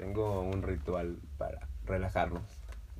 [0.00, 2.42] tengo un ritual para relajarnos.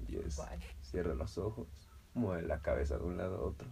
[0.07, 0.59] Y es, ¿Cuál?
[0.83, 1.67] cierra los ojos,
[2.13, 3.67] mueve la cabeza de un lado a otro.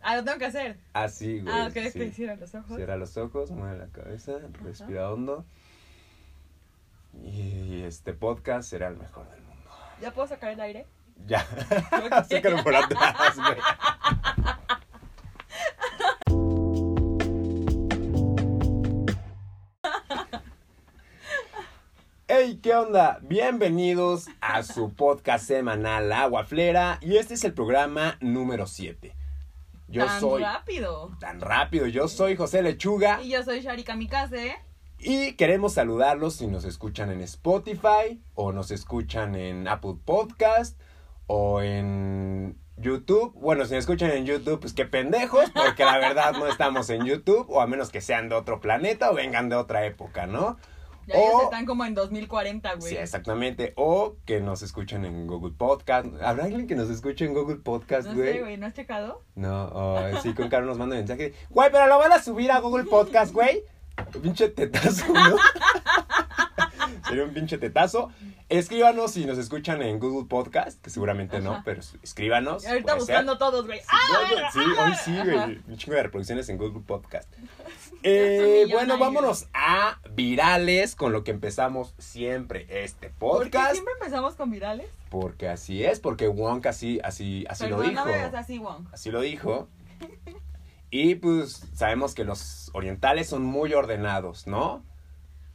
[0.00, 0.78] Ah, lo tengo que hacer.
[0.94, 1.54] Así, güey.
[1.54, 1.98] Ah, ok, sí.
[1.98, 2.76] que cierra los ojos.
[2.76, 4.32] Cierra los ojos, mueve la cabeza,
[4.64, 5.44] respira hondo.
[7.22, 9.70] Y este podcast será el mejor del mundo.
[10.00, 10.86] ¿Ya puedo sacar el aire?
[11.26, 11.44] Ya.
[12.28, 13.58] Sácalo por atrás, güey.
[22.44, 23.20] Hey, ¿qué onda?
[23.22, 29.14] Bienvenidos a su podcast semanal Agua Flera y este es el programa número 7.
[29.86, 31.16] Yo Tan soy rápido.
[31.20, 34.56] tan rápido, yo soy José Lechuga Y yo soy Shari Kamikaze.
[34.98, 40.76] y queremos saludarlos si nos escuchan en Spotify o nos escuchan en Apple Podcast
[41.28, 43.34] o en YouTube.
[43.34, 47.04] Bueno, si nos escuchan en YouTube, pues qué pendejos, porque la verdad no estamos en
[47.04, 50.58] YouTube, o a menos que sean de otro planeta o vengan de otra época, ¿no?
[51.12, 52.92] Ya ellos O- están como en 2040, güey.
[52.92, 53.72] Sí, exactamente.
[53.76, 56.06] O que nos escuchen en Google Podcast.
[56.22, 58.32] ¿Habrá alguien que nos escuche en Google Podcast, No güey?
[58.32, 59.22] sé, güey, ¿no has checado?
[59.34, 61.34] No, oh, sí, con Caro nos manda mensaje.
[61.50, 63.62] Güey, pero lo van a subir a Google Podcast, güey.
[64.22, 65.36] Pinche tetazo, ¿no?
[67.08, 68.10] Sería un pinche tetazo.
[68.48, 72.64] Escríbanos si nos escuchan en Google Podcast, que seguramente no, pero escríbanos.
[72.64, 73.14] Y ahorita puede ser.
[73.16, 73.80] buscando todos, güey.
[73.88, 74.50] ¡Ah!
[74.52, 75.60] Sí, hoy sí, güey.
[75.68, 77.28] Un chingo de reproducciones en Google Podcast.
[78.02, 83.72] Eh, bueno, vámonos a virales con lo que empezamos siempre este ¿Por qué podcast.
[83.72, 84.88] siempre empezamos con virales?
[85.10, 88.04] Porque así es, porque Wonka así, así, así lo dijo.
[88.34, 88.86] Así, Wong.
[88.92, 89.68] Así lo dijo.
[90.90, 94.82] Y pues sabemos que los orientales son muy ordenados, ¿no?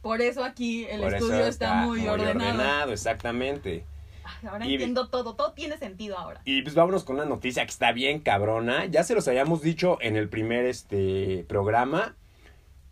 [0.02, 2.92] Por eso aquí el Por estudio está, muy, ordenado.
[2.92, 3.84] exactamente.
[4.24, 6.40] Ay, ahora Y- entiendo todo, todo tiene sentido ahora.
[6.44, 8.86] Y pues vámonos con una noticia que está bien cabrona.
[8.86, 12.14] Ya se los habíamos dicho en el primer este programa,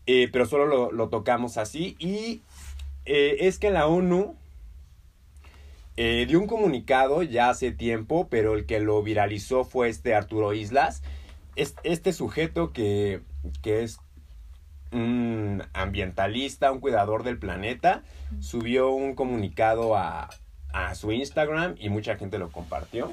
[0.06, 1.96] eh, pero solo lo, lo tocamos así.
[1.98, 2.42] Y
[3.04, 4.36] eh, es que la ONU
[5.96, 10.52] eh, dio un comunicado ya hace tiempo, pero el que lo viralizó fue este Arturo
[10.52, 11.02] Islas.
[11.56, 13.20] Es- este sujeto que,
[13.62, 13.98] que es
[14.92, 18.02] un ambientalista, un cuidador del planeta,
[18.40, 20.28] subió un comunicado a,
[20.72, 23.12] a su Instagram y mucha gente lo compartió.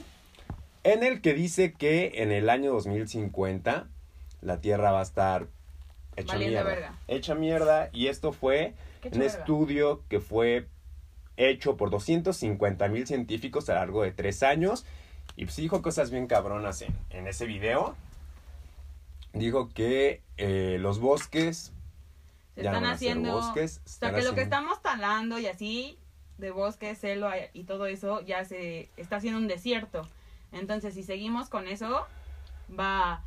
[0.83, 3.87] En el que dice que en el año 2050
[4.41, 5.47] la Tierra va a estar
[6.15, 6.69] hecha Valiendo mierda.
[6.69, 6.97] verga.
[7.07, 7.89] Hecha mierda.
[7.93, 8.73] Y esto fue
[9.11, 10.67] un estudio que fue
[11.37, 14.85] hecho por 250 mil científicos a lo largo de tres años.
[15.35, 17.95] Y pues dijo cosas bien cabronas en, en ese video.
[19.33, 21.73] Dijo que eh, los bosques
[22.55, 23.31] Se ya están haciendo.
[23.33, 25.97] bosques, o sea, están que lo que haciendo- estamos talando y así,
[26.37, 30.07] de bosque, selva y todo eso, ya se está haciendo un desierto.
[30.51, 32.05] Entonces, si seguimos con eso,
[32.79, 33.23] va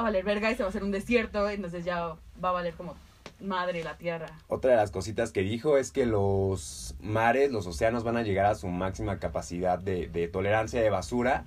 [0.00, 1.48] a valer verga y se va a hacer un desierto.
[1.48, 2.96] Entonces, ya va a valer como
[3.40, 4.26] madre la tierra.
[4.48, 8.46] Otra de las cositas que dijo es que los mares, los océanos van a llegar
[8.46, 11.46] a su máxima capacidad de, de tolerancia de basura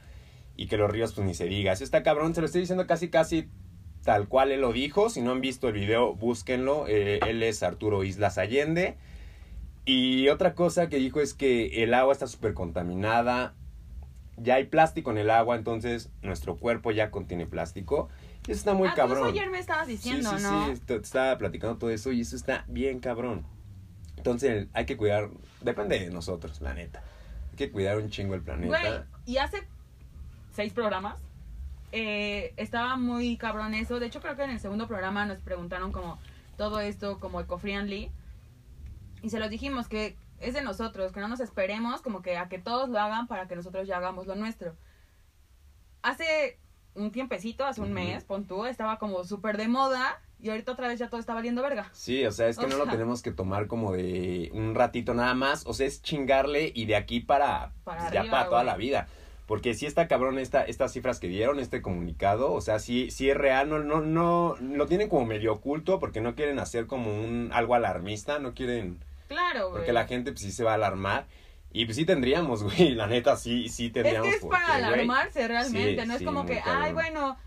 [0.56, 1.74] y que los ríos pues ni se diga.
[1.74, 3.50] Eso está cabrón, se lo estoy diciendo casi casi
[4.04, 5.10] tal cual él lo dijo.
[5.10, 6.86] Si no han visto el video, búsquenlo.
[6.88, 8.98] Eh, él es Arturo Islas Allende.
[9.86, 13.54] Y otra cosa que dijo es que el agua está súper contaminada.
[14.38, 18.10] Ya hay plástico en el agua, entonces nuestro cuerpo ya contiene plástico.
[18.44, 19.20] Eso está muy ah, cabrón.
[19.20, 20.66] eso ayer me estabas diciendo, sí, sí, ¿no?
[20.68, 23.46] sí, te, te estaba platicando todo eso y eso está bien cabrón.
[24.18, 25.30] Entonces hay que cuidar,
[25.62, 27.04] depende de nosotros, la neta.
[27.52, 28.68] Hay que cuidar un chingo el planeta.
[28.68, 29.68] Güey, y hace
[30.54, 31.20] seis programas
[31.92, 34.00] eh, estaba muy cabrón eso.
[34.00, 36.20] De hecho, creo que en el segundo programa nos preguntaron como
[36.58, 38.12] todo esto como eco-friendly.
[39.22, 42.50] Y se los dijimos que es de nosotros, que no nos esperemos como que a
[42.50, 44.76] que todos lo hagan para que nosotros ya hagamos lo nuestro.
[46.02, 46.58] Hace
[46.96, 50.88] un tiempecito, hace un mes, pon tú, estaba como súper de moda y ahorita otra
[50.88, 51.90] vez ya todo está valiendo verga.
[51.94, 55.14] Sí, o sea, es que O no lo tenemos que tomar como de un ratito
[55.14, 55.66] nada más.
[55.68, 58.66] O sea, es chingarle y de aquí para, Para pues, ya para toda güey.
[58.66, 59.08] la vida.
[59.46, 63.30] Porque sí está cabrón esta, estas cifras que dieron, este comunicado, o sea, sí, sí
[63.30, 67.14] es real, no, no, no, lo tienen como medio oculto porque no quieren hacer como
[67.14, 69.00] un algo alarmista, no quieren
[69.32, 69.80] Claro, güey.
[69.80, 71.26] Porque la gente pues sí se va a alarmar.
[71.74, 74.28] Y pues sí tendríamos, güey, la neta sí, sí Es tendríamos.
[74.30, 74.84] que es por para güey.
[74.84, 76.84] alarmarse realmente, Sí, no es sí, como que, cabrón.
[76.84, 77.38] ay, bueno,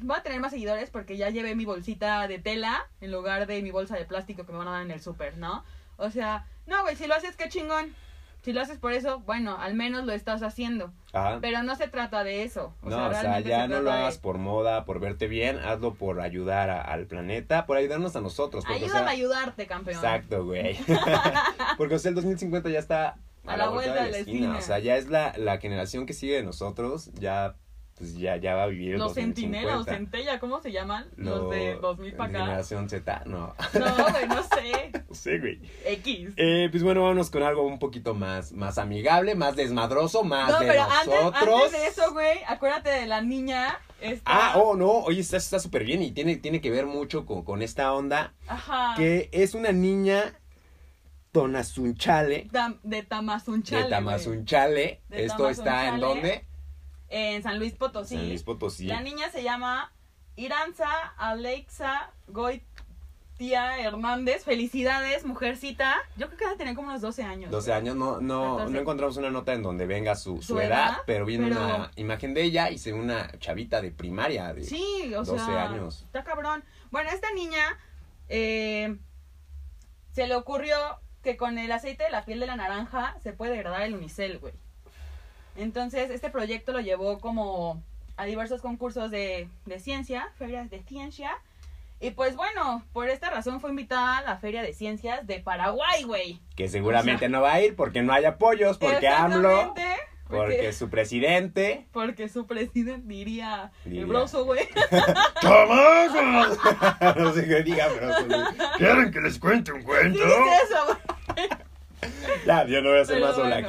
[0.00, 3.62] voy a tener más seguidores porque ya llevé mi bolsita de tela en lugar de
[3.62, 5.64] mi bolsa de plástico que me van a dar en el súper, ¿no?
[5.96, 7.94] O sea, no, güey, si lo haces, qué chingón.
[8.42, 10.94] Si lo haces por eso, bueno, al menos lo estás haciendo.
[11.12, 11.38] Ajá.
[11.42, 12.72] Pero no se trata de eso.
[12.80, 14.98] O no, sea, o sea, ya se no lo trata de- hagas por moda, por
[14.98, 18.64] verte bien, hazlo por ayudar a- al planeta, por ayudarnos a nosotros.
[18.64, 19.96] Porque, o Ayúdame sea, a ayudarte, campeón.
[19.96, 20.78] Exacto, güey.
[21.76, 24.56] porque, o sea, el 2050 ya está a, la, vuelta, de la esquina.
[24.56, 27.56] O sea, ya es la, la generación que sigue de nosotros, ya
[28.00, 29.94] pues ya, ya va a vivir Los centinelas, los 2050.
[29.94, 31.10] centella, ¿cómo se llaman?
[31.18, 32.38] Los, de 2000 para acá.
[32.46, 33.54] Generación Z, no.
[33.74, 34.92] No, güey, no sé.
[35.06, 35.60] No sé, güey.
[35.84, 36.32] X.
[36.38, 40.60] Eh, pues bueno, vámonos con algo un poquito más, más amigable, más desmadroso, más No,
[40.60, 41.62] de pero antes, nosotros.
[41.66, 43.78] antes de eso, güey, acuérdate de la niña.
[44.00, 44.22] Esta...
[44.24, 47.60] Ah, oh, no, oye, está súper bien y tiene, tiene que ver mucho con, con
[47.60, 48.94] esta onda Ajá.
[48.96, 50.39] que es una niña
[51.32, 53.84] Tonazunchale, Tam- de Tamazunchale.
[53.84, 53.90] de.
[53.90, 55.00] Tamazunchale.
[55.08, 56.44] De Esto está en dónde?
[57.08, 58.16] En San Luis Potosí.
[58.16, 58.86] San Luis Potosí.
[58.86, 59.92] La niña se llama
[60.36, 64.44] Iranza Alexa Goitia Hernández.
[64.44, 65.96] Felicidades, mujercita.
[66.16, 67.50] Yo creo que tener como unos 12 años.
[67.50, 68.72] 12 años, no, no, 14.
[68.74, 71.60] no encontramos una nota en donde venga su, su, Su edad, edad, pero viene pero-
[71.64, 74.52] una imagen de ella y se ve una chavita de primaria.
[74.52, 76.02] De, Sí, o 12 sea, años.
[76.06, 76.64] está cabrón.
[76.90, 77.78] Bueno, esta niña
[78.28, 78.96] eh,
[80.12, 80.76] se le ocurrió
[81.22, 84.38] que con el aceite de la piel de la naranja se puede degradar el unicel,
[84.38, 84.54] güey.
[85.56, 87.82] Entonces, este proyecto lo llevó como
[88.16, 91.30] a diversos concursos de, de ciencia, ferias de ciencia.
[92.00, 96.02] Y pues bueno, por esta razón fue invitada a la Feria de Ciencias de Paraguay,
[96.04, 96.40] güey.
[96.56, 99.74] Que seguramente O sea- no va a ir porque no hay apoyos, porque AMLO,
[100.30, 101.86] Porque su presidente.
[101.92, 104.00] porque su presidente diría, Diría.
[104.00, 104.66] el broso, güey.
[105.42, 106.58] ¡Chamacos!
[107.16, 108.14] no sé qué diga, pero.
[108.78, 110.18] ¿Quieren que les cuente un ¿Qué cuento?
[110.24, 111.48] es eso, güey?
[112.46, 113.66] Ya, yo no voy a hacer Pero más bueno.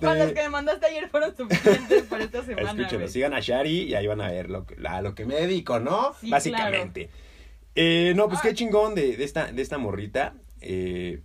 [0.00, 2.70] Con los Este, que me mandaste ayer fueron suficientes para esta semana.
[2.70, 3.08] Escúchenlo, güey.
[3.08, 5.78] sigan a Shari y ahí van a ver lo que, a lo que me dedico,
[5.78, 6.14] ¿no?
[6.20, 7.10] Sí, Básicamente.
[7.74, 10.34] Eh, no, pues qué chingón de, de esta, de esta morrita.
[10.60, 11.20] eh,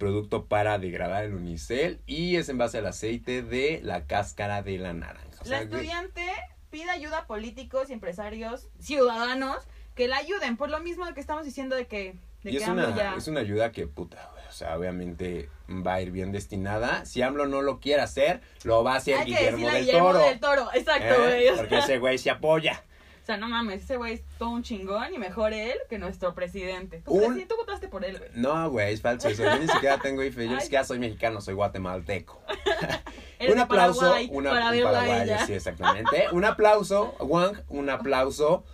[0.00, 4.78] producto para degradar el unicel y es en base al aceite de la cáscara de
[4.78, 5.28] la naranja.
[5.42, 6.24] O La sea, estudiante
[6.70, 9.58] pide ayuda a políticos y empresarios, ciudadanos,
[9.94, 10.56] que la ayuden.
[10.56, 13.14] Por lo mismo que estamos diciendo de que, de y que es AMLO una, ya...
[13.14, 17.04] es una ayuda que, puta, o sea, obviamente va a ir bien destinada.
[17.04, 19.84] Si AMLO no lo quiere hacer, lo va a hacer Hay que Guillermo a del
[19.84, 20.18] Guillermo Toro.
[20.24, 20.68] del Toro.
[20.72, 21.44] Exacto, ¿eh?
[21.44, 21.56] güey.
[21.56, 22.82] Porque ese güey se apoya.
[23.30, 27.00] Sea, no mames, ese güey es todo un chingón y mejor él que nuestro presidente.
[27.04, 28.30] ¿Tú, Un- tú votaste por él, güey.
[28.34, 29.44] No, güey, es falso eso.
[29.44, 32.40] Yo ni siquiera tengo IFE, yo ni siquiera soy mexicano, soy guatemalteco.
[33.48, 36.26] Un aplauso, Paraguay, una, para un paraguayo, sí, exactamente.
[36.32, 38.64] Un aplauso, Wang, un aplauso.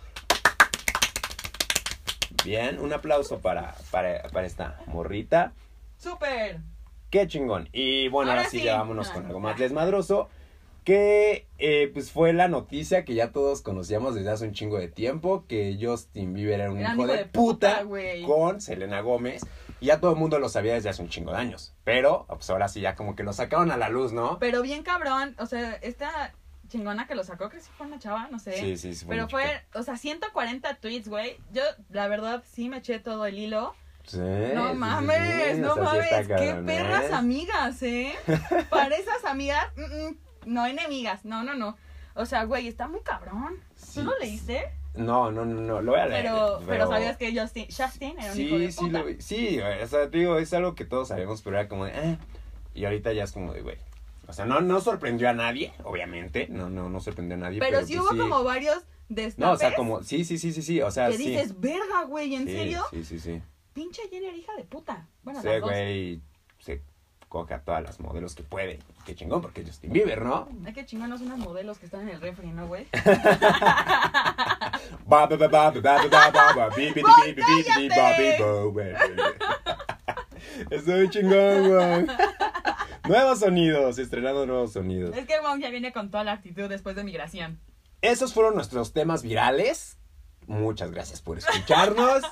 [2.43, 5.53] Bien, un aplauso para, para, para esta morrita.
[5.97, 6.59] Súper.
[7.09, 7.69] Qué chingón.
[7.71, 9.41] Y bueno, ahora, Ahora sí, ya vámonos con algo ah.
[9.41, 10.29] más desmadroso.
[10.87, 14.87] Que eh, pues fue la noticia que ya todos conocíamos desde hace un chingo de
[14.87, 15.43] tiempo.
[15.45, 17.83] Que Justin Bieber era un Era hijo hijo de, de puta,
[18.25, 19.45] con Selena Gómez.
[19.81, 21.75] Y ya todo el mundo lo sabía desde hace un chingo de años.
[21.83, 24.39] Pero pues ahora sí ya como que lo sacaron a la luz, ¿no?
[24.39, 26.33] Pero bien cabrón, o sea, esta
[26.69, 28.53] chingona que lo sacó, que sí fue una chava, no sé.
[28.53, 29.05] Sí, sí, sí.
[29.09, 29.79] Pero una fue, chica.
[29.81, 31.35] o sea, 140 tweets, güey.
[31.51, 33.75] Yo, la verdad, sí me eché todo el hilo.
[34.05, 36.07] Sí, No sí, mames, sí, no mames.
[36.07, 37.13] Qué cabrón, perras ¿eh?
[37.13, 38.15] amigas, ¿eh?
[38.69, 40.17] Para esas amigas, mm, mm,
[40.47, 41.77] no enemigas, no, no, no.
[42.15, 43.57] O sea, güey, está muy cabrón.
[43.75, 43.99] Sí.
[43.99, 44.63] ¿Tú lo leíste?
[44.95, 46.23] No, no, no, no, lo voy a leer.
[46.23, 48.99] Pero, pero sabías que Justin, Justin era un hijo Sí, de sí, puta.
[49.03, 49.21] lo.
[49.21, 51.91] Sí, güey, o sea, te digo, es algo que todos sabemos, pero era como de,
[51.93, 52.17] eh.
[52.73, 53.77] Y ahorita ya es como de, güey.
[54.27, 56.47] O sea, no, no sorprendió a nadie, obviamente.
[56.49, 57.59] No, no, no sorprendió a nadie.
[57.59, 60.51] pero, Pero, sí pues hubo como varios destapes No, o sea, como, sí, sí, sí,
[60.51, 61.29] sí, sí, o sea, que sí.
[61.29, 62.83] dices, verga, güey, ¿en sí, serio?
[62.91, 63.41] Sí, sí, sí.
[63.73, 65.07] Pinche Jenner, hija de puta.
[65.23, 66.21] Bueno, Sí, güey,
[67.27, 68.79] coge a todas las modelos que puede.
[69.05, 70.47] Qué chingón, porque Justin Bieber, ¿no?
[70.65, 72.87] Hay que chingarnos unas modelos que están en el refri, ¿no, güey?
[80.69, 82.07] Estoy chingón, güey.
[83.07, 85.15] Nuevos sonidos, estrenando nuevos sonidos.
[85.15, 87.59] Es que Wong ya viene con toda la actitud después de migración.
[88.01, 89.97] Esos fueron nuestros temas virales.
[90.45, 92.23] Muchas gracias por escucharnos.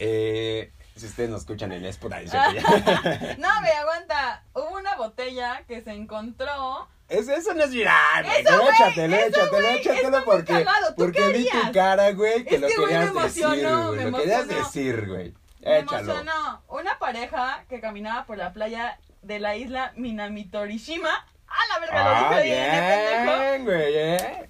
[0.00, 2.36] Eh, si ustedes nos escuchan en Spotify.
[3.38, 4.42] No, me aguanta.
[4.54, 6.88] Hubo una botella que se encontró.
[7.08, 8.40] Eso, eso no es viral, güey.
[8.40, 10.88] Échatelo, échatelo, échatelo porque, cagado.
[10.88, 13.44] ¿Tú porque qué vi tu cara, güey, que Es lo que, güey, me querías decir,
[13.44, 14.04] emocionó, güey.
[14.04, 14.64] me Lo querías emocionó.
[14.66, 15.34] decir, güey.
[15.60, 16.12] Me Échalo.
[16.12, 16.62] emocionó.
[16.68, 21.08] Una pareja que caminaba por la playa de la isla Minamitorishima.
[21.48, 22.04] ¡Ah, la verga!
[22.04, 23.40] lo Ah, dije bien, ¿eh, pendejo?
[23.40, 24.48] bien, güey, ¿eh?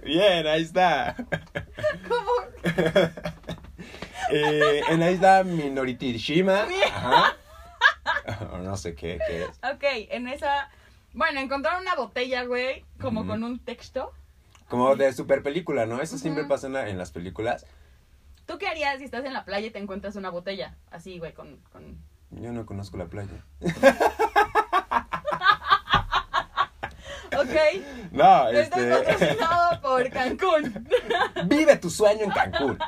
[0.04, 1.14] bien, ahí está.
[2.08, 2.32] ¿Cómo?
[4.30, 6.66] Eh, en la isla Minoritishima.
[6.92, 7.36] Ajá.
[8.52, 9.48] O no sé qué, qué es.
[9.72, 10.68] Ok, en esa.
[11.12, 13.30] Bueno, encontraron una botella, güey, como Ujú.
[13.30, 14.12] con un texto.
[14.68, 16.00] Como de super película, ¿no?
[16.02, 17.64] Eso siempre pasa en, la- en las películas.
[18.46, 20.74] ¿Tú qué harías si estás en la playa y te encuentras una botella?
[20.90, 21.56] Así, güey, con.
[21.72, 21.96] con...
[22.30, 23.44] Yo no conozco la playa.
[27.36, 27.82] Ok.
[28.12, 28.88] No, este.
[28.90, 30.88] patrocinado por Cancún.
[31.46, 32.78] Vive tu sueño en Cancún.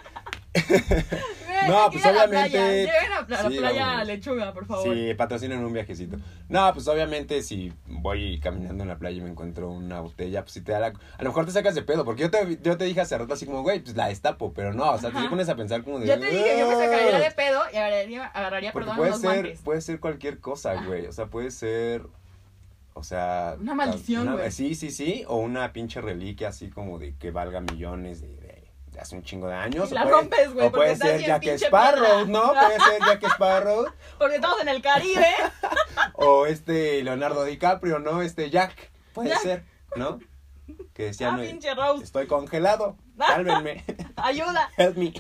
[1.67, 2.69] No, pues obviamente- playa.
[2.69, 4.05] Lleguen a la, playa.
[4.05, 4.95] Lechuga, por favor.
[4.95, 6.17] Sí, patrocinan un viajecito.
[6.49, 10.53] No, pues obviamente si voy caminando en la playa y me encuentro una botella, pues
[10.53, 10.87] si te da la...
[10.87, 13.35] A lo mejor te sacas de pedo, porque yo te, yo te dije hace rato
[13.35, 15.23] así como, güey, pues la destapo, pero no, o sea, Ajá.
[15.25, 16.07] te pones a pensar como de...
[16.07, 19.21] Yo te dije, yo me sacaría de pedo y agarraría, agarraría Porque perdón, puede unos
[19.21, 19.61] ser, guantes.
[19.61, 20.85] puede ser cualquier cosa, Ah.
[20.87, 21.07] güey.
[21.07, 22.03] O sea, puede ser.
[22.95, 23.57] O sea.
[23.61, 24.51] Una maldición, una- güey.
[24.53, 25.25] Sí, sí, sí.
[25.29, 28.48] O una pinche reliquia así como de que valga millones de
[29.01, 29.91] hace un chingo de años.
[29.91, 32.27] Y la puede- rompes, güey, O puede ser Jack Sparrow.
[32.27, 32.53] ¿no?
[32.53, 33.87] Puede ser Jack Sparrow.
[34.19, 35.27] Porque estamos en el Caribe.
[36.15, 38.23] o este Leonardo DiCaprio, ¿no?
[38.23, 38.91] Este Jack.
[39.15, 39.41] Puede Jack.
[39.41, 39.65] ser,
[39.97, 40.19] ¿no?
[40.95, 42.05] Que decía, ah, no, pinche Rose.
[42.05, 42.97] estoy congelado.
[43.17, 43.85] Sálvenme.
[44.17, 44.69] Ayuda.
[44.77, 45.13] Help me.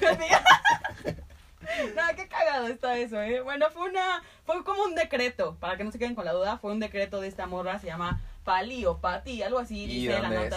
[1.94, 3.40] no, qué cagado está eso, ¿eh?
[3.40, 6.58] Bueno, fue una, fue como un decreto, para que no se queden con la duda,
[6.58, 10.12] fue un decreto de esta morra, se llama Pali o Pati, algo así, ¿Y dice
[10.20, 10.54] la dónde es?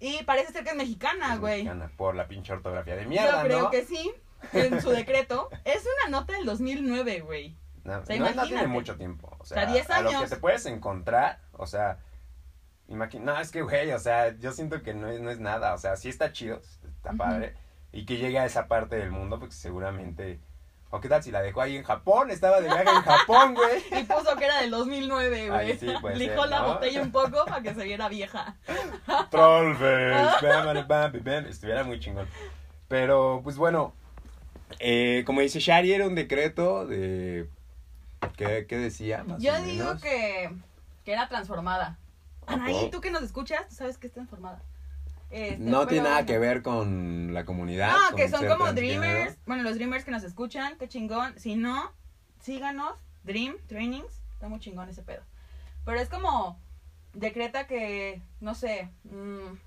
[0.00, 1.64] Y parece ser que es mexicana, Es güey.
[1.64, 3.70] mexicana, Por la pinche ortografía de mierda, Yo creo ¿no?
[3.70, 4.12] que sí,
[4.52, 5.48] en su decreto.
[5.64, 7.56] Es una nota del 2009, güey.
[7.84, 9.34] No, O sea, no, no tiene mucho tiempo.
[9.38, 10.30] O sea, sea, 10 a lo que años.
[10.30, 11.98] te puedes encontrar, o sea,
[12.86, 15.74] imagina, no, es que, güey, o sea, yo siento que no es, no es nada,
[15.74, 17.54] o sea, sí está chido, está padre,
[17.92, 20.40] y que llegue a esa parte del mundo, porque seguramente,
[20.90, 23.82] o qué tal si la dejó ahí en Japón, estaba de viaje en Japón, güey.
[24.00, 25.78] Y puso que era del 2009, güey.
[25.78, 26.74] Sí, Lijó ser, la ¿no?
[26.74, 28.56] botella un poco para que se viera vieja.
[30.88, 32.26] Bam, estuviera muy chingón.
[32.88, 33.92] Pero, pues bueno,
[34.78, 37.48] eh, como dice Shari, era un decreto de...
[38.36, 39.24] ¿Qué, qué decía?
[39.24, 40.50] Más Yo digo que,
[41.04, 41.98] que era transformada.
[42.46, 44.62] ¿A Anaí, tú que nos escuchas, tú sabes que es transformada.
[45.30, 46.26] Este, No tiene nada bueno.
[46.26, 47.92] que ver con la comunidad.
[48.10, 49.36] No, que son como dreamers.
[49.46, 51.38] Bueno, los dreamers que nos escuchan, qué chingón.
[51.38, 51.92] Si no,
[52.40, 52.94] síganos.
[53.24, 54.20] Dream Trainings.
[54.34, 55.22] Está muy chingón ese pedo.
[55.84, 56.58] Pero es como.
[57.12, 58.22] Decreta que.
[58.40, 58.88] No sé.
[59.04, 59.58] mm,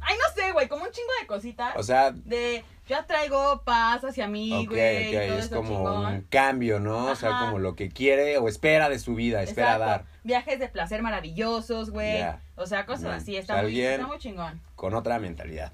[0.00, 0.68] ay, no sé, güey.
[0.68, 1.74] Como un chingo de cositas.
[1.76, 2.64] O sea, de.
[2.86, 5.14] Yo traigo paz hacia mí, güey.
[5.14, 6.06] ok, y todo es como chingón.
[6.06, 7.06] un cambio, ¿no?
[7.10, 7.46] O sea, Ajá.
[7.46, 9.86] como lo que quiere o espera de su vida, espera Exacto.
[9.90, 12.22] dar Viajes de placer maravillosos, güey.
[12.56, 13.34] O sea, cosas así.
[13.34, 14.60] Está, muy, está muy chingón.
[14.76, 15.72] con otra mentalidad.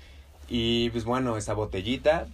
[0.49, 2.28] Y pues bueno, esa botellita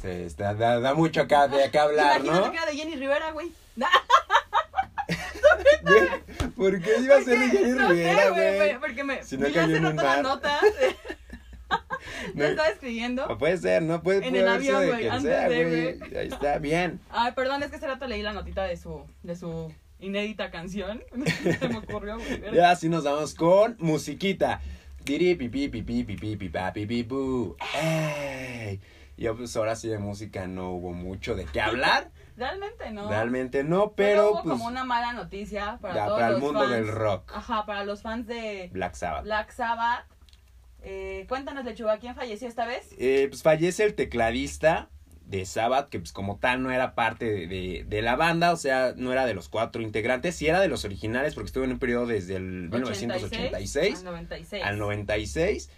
[0.00, 2.52] se está- da, da mucho acá de acá hablar, Imagínate ¿no?
[2.52, 3.50] que era de Jenny Rivera, güey.
[6.56, 8.78] ¿Por qué iba a ser de Jenny no Rivera, güey?
[8.78, 9.24] Porque me.
[9.24, 10.22] Si no vi cayó en un mar.
[10.22, 10.60] nota.
[12.34, 13.26] No, estaba escribiendo.
[13.26, 14.02] o puede ser, ¿no?
[14.02, 15.08] Puede, En puede el avión, güey.
[15.08, 17.00] Ahí está, bien.
[17.10, 21.02] Ay, perdón, es que hace rato leí la notita de su, de su inédita canción.
[21.60, 22.18] Se me ocurrió,
[22.52, 24.60] Ya así nos vamos con musiquita.
[25.04, 27.56] Tiri pipi pipi pipi pipa pipi pu.
[27.74, 28.80] ¡Ey!
[29.16, 32.10] Y pues ahora sí de música no hubo mucho de qué hablar.
[32.36, 33.08] Realmente no.
[33.08, 36.42] Realmente no, pero hubo pues como una mala noticia para ya, todos para el los
[36.42, 36.70] mundo fans.
[36.70, 37.32] del rock.
[37.34, 39.24] Ajá, para los fans de Black Sabbath.
[39.24, 40.06] Black Sabbath.
[40.82, 42.94] Eh, cuéntanos, Lechuga, ¿quién falleció esta vez?
[42.98, 44.88] Eh, pues fallece el tecladista
[45.28, 48.56] de Sabbath, que pues como tal no era parte de, de- de la banda, o
[48.56, 51.72] sea, no era de los cuatro integrantes, sí era de los originales porque estuvo en
[51.72, 54.64] un periodo desde el 1986 al 96.
[54.64, 55.70] al 96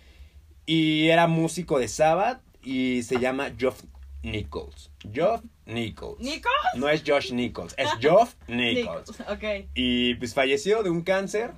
[0.66, 3.82] y era músico de Sabbath y se llama Geoff
[4.22, 4.90] Nichols.
[5.12, 6.20] Geoff Nichols.
[6.20, 6.48] ¿Nico?
[6.76, 9.10] No es Josh Nichols, es Geoff Nichols.
[9.28, 9.68] Ok.
[9.74, 11.52] Y pues falleció de un cáncer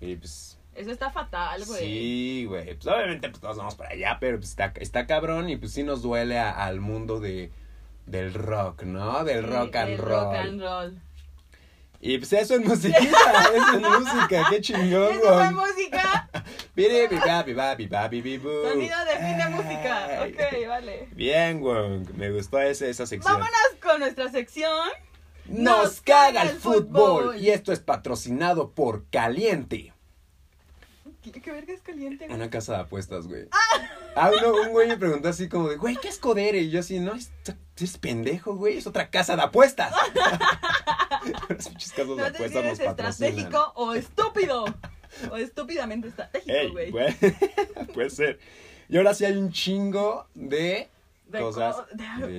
[0.00, 1.78] y pues Eso está fatal, güey.
[1.80, 2.74] Sí, güey.
[2.74, 5.82] Pues obviamente pues todos vamos para allá, pero pues está, está cabrón y pues sí
[5.82, 7.50] nos duele a- al mundo de
[8.06, 9.24] del rock, ¿no?
[9.24, 10.10] Del Sí, rock and roll.
[10.10, 11.00] Rock and roll.
[12.00, 13.00] Y pues eso es musiquita,
[13.54, 15.50] eso es música, qué chingón, ¿Eso güey.
[15.54, 16.28] música?
[16.74, 18.50] Piri, pi, pa, pi, pa, pi, pa, pi, pi, bu.
[18.68, 20.08] Sonido de fin de música.
[20.26, 21.08] Ok, vale.
[21.12, 22.00] Bien, güey.
[22.14, 23.32] Me gustó ese- esa sección.
[23.32, 24.86] Vámonos con nuestra sección.
[25.46, 27.38] Nos caga el fútbol.
[27.38, 29.93] Y esto es patrocinado por Caliente.
[31.32, 32.26] ¿Qué, qué verga es caliente?
[32.26, 32.36] güey?
[32.36, 33.48] Una casa de apuestas, güey.
[34.14, 36.58] Ah, uno, un güey me preguntó así como de, güey, ¿qué es Codere?
[36.58, 37.32] Y yo así, no, es,
[37.76, 39.92] es pendejo, güey, es otra casa de apuestas.
[41.48, 44.64] Pinches casas No si apuestas eres estratégico o estúpido.
[45.30, 46.90] O estúpidamente estratégico, Ey, güey.
[46.90, 47.14] güey,
[47.94, 48.38] puede ser.
[48.88, 50.90] Y ahora sí hay un chingo de
[51.26, 51.76] De cosas.
[51.76, 51.86] co-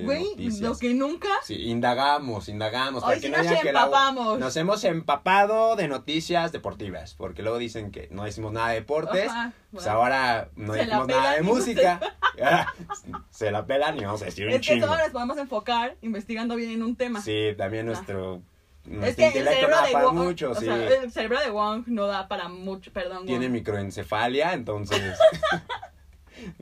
[0.04, 0.60] Güey, noticias.
[0.60, 1.28] lo que nunca.
[1.42, 3.02] Sí, indagamos, indagamos.
[3.02, 4.38] Hoy nos digan que la- empapamos.
[4.38, 9.28] Nos hemos empapado de noticias deportivas, porque luego dicen que no decimos nada de deportes.
[9.28, 9.98] Ajá, Pues bueno.
[9.98, 12.00] ahora no Se decimos nada de no música.
[13.30, 14.86] se la pelan y vamos a decir un Es que chingo.
[14.86, 17.20] solo nos podemos enfocar investigando bien en un tema.
[17.20, 17.92] Sí, también Ah.
[17.92, 18.42] nuestro,
[18.84, 20.64] Es nuestro que el cerebro no da de para Wong, mucho, o sí.
[20.64, 23.26] sea, el cerebro de Wong no da para mucho, perdón.
[23.26, 23.52] Tiene Wong.
[23.54, 25.02] microencefalia, entonces.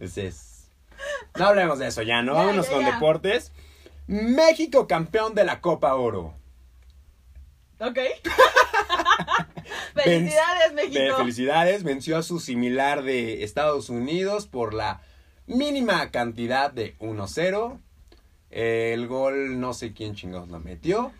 [0.00, 0.53] ese es.
[1.38, 2.34] No hablemos de eso ya, ¿no?
[2.34, 2.92] Ya, Vámonos ya, con ya.
[2.92, 3.52] deportes.
[4.06, 6.34] México campeón de la Copa Oro.
[7.80, 7.98] Ok.
[9.94, 11.16] Felicidades, México.
[11.16, 15.00] felicidades, venció a su similar de Estados Unidos por la
[15.46, 17.78] mínima cantidad de 1-0.
[18.50, 21.12] El gol no sé quién chingados lo metió.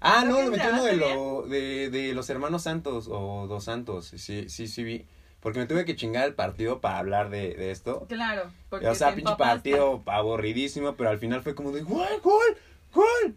[0.00, 4.12] Ah, no, lo metió uno de, lo, de, de los hermanos Santos o dos Santos.
[4.16, 5.06] Sí, sí, sí vi.
[5.40, 8.06] Porque me tuve que chingar el partido para hablar de, de esto.
[8.08, 8.50] Claro.
[8.68, 12.56] Porque O sea, pinche partido aburridísimo, pero al final fue como de ¡Gol, gol,
[12.92, 13.36] gol!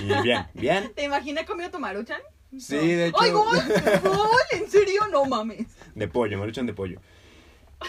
[0.00, 0.92] Y bien, bien.
[0.94, 2.20] ¿Te imaginé comido tu maruchan?
[2.58, 3.18] Sí, de hecho.
[3.20, 3.58] ¡Ay, gol!
[4.02, 4.40] ¡Gol!
[4.52, 5.02] ¿En serio?
[5.10, 5.66] No mames.
[5.94, 7.00] De pollo, maruchan de pollo.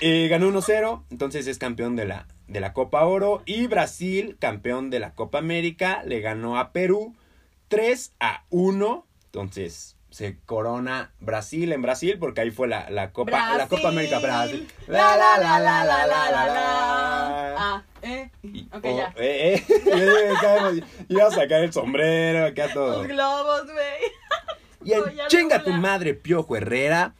[0.01, 3.43] Eh, ganó 1-0, entonces es campeón de la, de la Copa Oro.
[3.45, 7.15] Y Brasil, campeón de la Copa América, le ganó a Perú
[7.69, 9.05] 3 a 1.
[9.25, 14.19] Entonces se corona Brasil en Brasil, porque ahí fue la, la Copa, la Copa América
[14.19, 14.67] Brasil.
[14.87, 17.55] La la la la la la la la.
[17.57, 18.29] Ah, eh.
[18.43, 19.13] Y- Ok, oh, ya.
[19.17, 20.83] eh, eh.
[21.09, 22.99] Iba a sacar el sombrero, acá todo.
[22.99, 24.11] Los globos, güey.
[24.85, 27.15] Y en ya chinga no, tu madre, Piojo Herrera.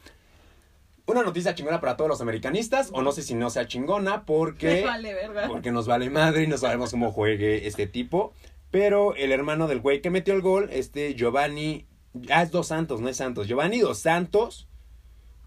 [1.06, 4.84] Una noticia chingona para todos los americanistas, o no sé si no sea chingona, porque,
[4.84, 5.48] vale, verga.
[5.48, 8.32] porque nos vale madre y no sabemos cómo juegue este tipo.
[8.70, 11.86] Pero el hermano del güey que metió el gol, este Giovanni,
[12.30, 14.68] ah, es Dos Santos, no es Santos, Giovanni Dos Santos,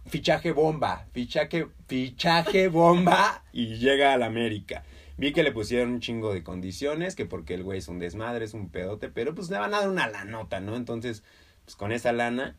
[0.08, 4.84] fichaje bomba, fichaje, fichaje bomba y llega al América.
[5.18, 8.46] Vi que le pusieron un chingo de condiciones, que porque el güey es un desmadre,
[8.46, 10.76] es un pedote, pero pues le van a dar una lanota, ¿no?
[10.76, 11.24] Entonces,
[11.66, 12.56] pues con esa lana,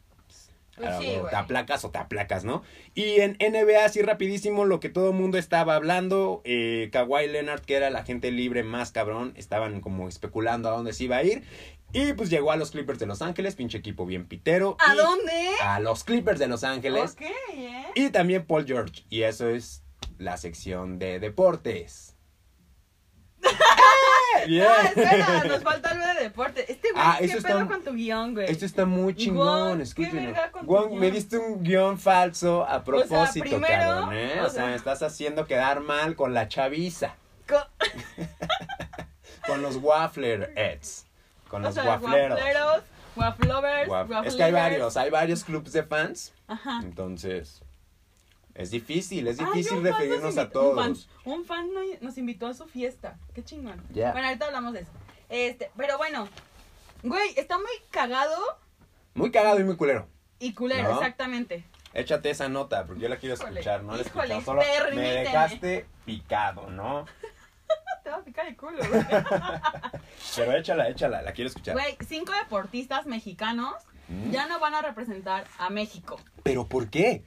[0.77, 2.63] Pues sí, o te aplacas o te aplacas, ¿no?
[2.95, 7.63] Y en NBA, así rapidísimo, lo que todo el mundo estaba hablando, eh, Kawhi Leonard,
[7.63, 11.25] que era la gente libre más cabrón, estaban como especulando a dónde se iba a
[11.25, 11.43] ir.
[11.93, 14.77] Y pues llegó a los Clippers de Los Ángeles, pinche equipo bien pitero.
[14.87, 15.49] ¿A dónde?
[15.63, 17.13] A los Clippers de Los Ángeles.
[17.13, 17.87] Ok, ¿eh?
[17.95, 19.05] Y también Paul George.
[19.09, 19.83] Y eso es
[20.19, 22.15] la sección de deportes.
[24.47, 24.67] Bien.
[24.69, 26.61] Ah, espera, nos falta algo de deporte.
[26.71, 28.51] Este güey, Ah, ¿qué eso pedo está- con tu guion, güey?
[28.51, 30.35] Esto está muy chingón, escúchenlo.
[30.67, 34.41] con me diste un guion falso a propósito, primero, cabrón, ¿eh?
[34.41, 37.17] O, o sea, me estás haciendo quedar mal con la chaviza,
[37.49, 37.67] Co-
[39.47, 41.07] con los wafflerheads,
[41.49, 42.39] con o los sea, waffleros.
[42.39, 42.83] Waffleros,
[43.17, 46.81] wafflovers, Waf- Es que hay varios, hay varios clubs de fans, Ajá.
[46.83, 47.63] entonces
[48.55, 51.09] es difícil, es difícil referirnos nos a invitó- un fan- todos.
[51.25, 53.17] Un fan, no- nos invitó a su fiesta.
[53.35, 53.83] Qué chingón.
[53.93, 54.13] Ya.
[54.13, 54.91] Bueno, ahorita hablamos de eso.
[55.29, 56.29] Este, pero bueno,
[57.03, 58.37] güey, está muy cagado
[59.15, 60.09] Muy cagado y muy culero.
[60.41, 60.95] y culero, ¿No?
[60.95, 61.65] exactamente.
[61.95, 64.63] Échate esa nota, porque yo la quiero Híjole, escuchar, no la he escuchado, solo
[64.95, 67.07] me dejaste picado, ¿no?
[68.09, 69.03] Te va a picar el culo, güey.
[70.37, 71.75] Pero échala, échala, la quiero escuchar.
[71.75, 73.75] Güey, cinco deportistas mexicanos
[74.09, 74.31] Mm.
[74.31, 76.19] ya no van a representar a México.
[76.43, 77.23] ¿Pero por qué?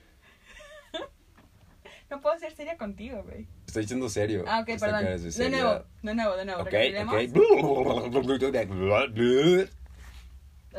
[2.10, 3.46] No puedo ser seria contigo, güey.
[3.68, 4.44] Estoy siendo serio.
[4.48, 5.06] Ah, ok, Esta perdón.
[5.06, 6.62] De nuevo, de nuevo, de nuevo.
[6.64, 6.74] Ok, ok.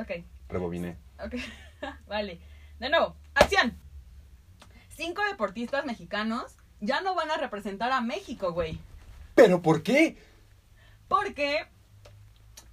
[0.00, 0.10] Ok,
[0.48, 0.96] Rebobiné.
[1.24, 1.34] ok.
[2.08, 2.40] vale.
[2.80, 3.78] De nuevo, acción.
[4.88, 8.80] Cinco deportistas mexicanos ya no van a representar a México, güey.
[9.42, 10.16] ¿Pero por qué?
[11.08, 11.66] Porque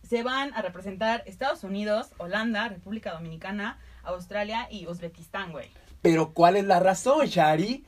[0.07, 5.71] se van a representar Estados Unidos, Holanda, República Dominicana, Australia y Uzbekistán, güey.
[6.03, 7.87] ¿Pero cuál es la razón, Shari?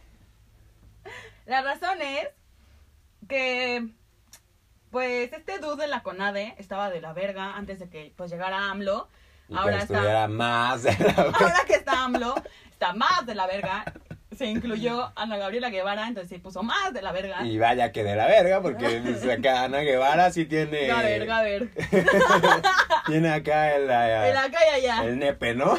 [1.46, 2.30] La razón es
[3.30, 3.88] que,
[4.90, 8.72] pues, este dude de la CONADE estaba de la verga antes de que, pues, llegara
[8.72, 9.10] AMLO.
[9.48, 11.14] Y Ahora está, más de la...
[11.40, 12.34] ahora que está AMLO,
[12.72, 13.86] está más de la verga.
[14.42, 17.46] Se incluyó Ana Gabriela Guevara, entonces se puso más de la verga.
[17.46, 20.88] Y vaya que de la verga, porque pues, acá Ana Guevara sí tiene...
[20.88, 21.70] Gaber, Gaber.
[23.06, 25.04] Tiene acá el, En la calle allá.
[25.04, 25.78] el nepe, ¿no?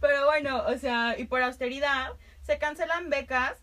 [0.00, 3.58] Pero bueno, o sea, y por austeridad se cancelan becas,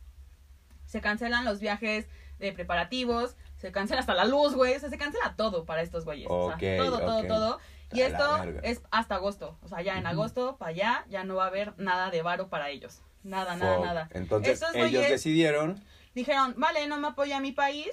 [0.86, 2.08] se cancelan los viajes
[2.40, 6.04] de preparativos, se cancela hasta la luz, güey, o sea, se cancela todo para estos
[6.04, 6.28] güeyes.
[6.30, 7.60] o Ok, sea, todo, todo, todo.
[7.94, 9.58] Y A esto es hasta agosto.
[9.62, 12.50] O sea, ya en agosto, para allá, ya no va a haber nada de varo
[12.50, 13.02] para ellos.
[13.24, 13.86] Nada, nada, Fuck.
[13.86, 14.10] nada.
[14.14, 15.84] Entonces Estos ellos güeyes decidieron...
[16.14, 17.90] dijeron, vale, no me apoya mi país,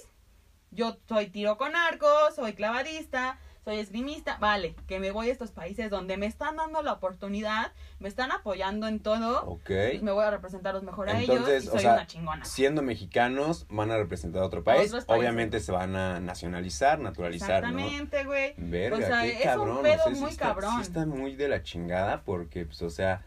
[0.71, 5.51] yo soy tiro con arco, soy clavadista, soy esgrimista, vale, que me voy a estos
[5.51, 9.63] países donde me están dando la oportunidad, me están apoyando en todo, Ok.
[9.67, 12.45] pues me voy a representarlos mejor a Entonces, ellos y o soy sea, una chingona.
[12.47, 14.93] siendo mexicanos, van a representar a otro país.
[15.07, 17.69] Obviamente se van a nacionalizar, naturalizar, ¿no?
[17.79, 18.55] Exactamente, güey.
[18.57, 20.77] Verga, O sea, qué es un o pedo sí muy está, cabrón.
[20.77, 23.25] Sí está muy de la chingada porque, pues, o sea,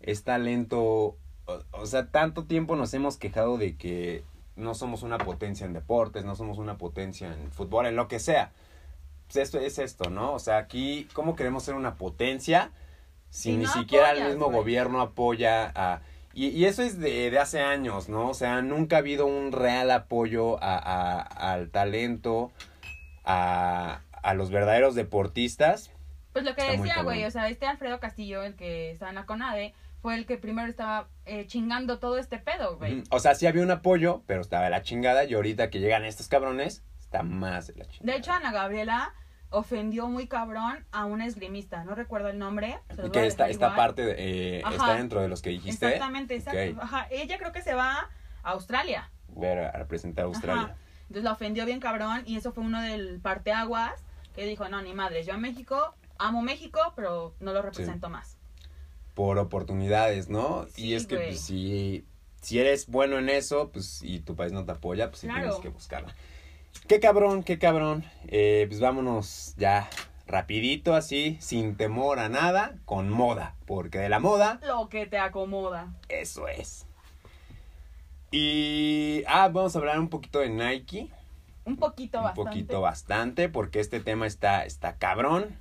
[0.00, 1.16] es talento.
[1.46, 4.24] O, o sea, tanto tiempo nos hemos quejado de que
[4.56, 8.20] no somos una potencia en deportes, no somos una potencia en fútbol, en lo que
[8.20, 8.52] sea.
[9.26, 10.32] Pues esto es esto, ¿no?
[10.34, 12.70] O sea, aquí, ¿cómo queremos ser una potencia
[13.30, 14.58] si Si ni no siquiera el mismo güey.
[14.58, 16.00] gobierno apoya a...
[16.34, 18.28] Y, y eso es de, de hace años, ¿no?
[18.28, 22.50] O sea, nunca ha habido un real apoyo a, a- al talento,
[23.24, 25.90] a, a los verdaderos deportistas.
[26.32, 29.14] Pues lo que Está decía, güey, o sea, este Alfredo Castillo, el que está en
[29.14, 33.04] la CONADE, fue el que primero estaba eh, chingando todo este pedo, güey.
[33.10, 35.24] O sea, sí había un apoyo, pero estaba la chingada.
[35.24, 36.82] Y ahorita que llegan estos cabrones,
[37.14, 38.12] está más de la chingada.
[38.12, 39.14] De hecho, Ana Gabriela
[39.50, 42.80] ofendió muy cabrón a una esgrimista, no recuerdo el nombre.
[43.12, 45.86] que esta, esta parte de, eh, está dentro de los que dijiste.
[45.86, 46.82] Exactamente, exacto.
[46.82, 48.10] Ajá, ella creo que se va
[48.42, 49.10] a Australia.
[49.28, 50.62] Ver a representar a Australia.
[50.62, 50.76] Ajá.
[51.02, 54.02] Entonces la ofendió bien cabrón y eso fue uno del parteaguas
[54.34, 58.36] que dijo, no, ni madres, yo a México, amo México, pero no lo represento más.
[59.14, 60.66] Por oportunidades, ¿no?
[60.72, 62.04] Sí, y es que pues, si,
[62.40, 65.42] si eres bueno en eso, pues y tu país no te apoya, pues sí Claro.
[65.42, 66.12] tienes que buscarla.
[66.88, 68.04] Qué cabrón, qué cabrón.
[68.28, 69.88] Eh, pues vámonos ya
[70.26, 73.54] rapidito así, sin temor a nada, con moda.
[73.66, 75.94] Porque de la moda, Lo que te acomoda.
[76.08, 76.86] eso es.
[78.30, 79.22] Y...
[79.26, 81.08] Ah, vamos a hablar un poquito de Nike.
[81.64, 82.50] Un poquito un bastante.
[82.50, 85.56] poquito bastante, porque este tema está, está cabrón.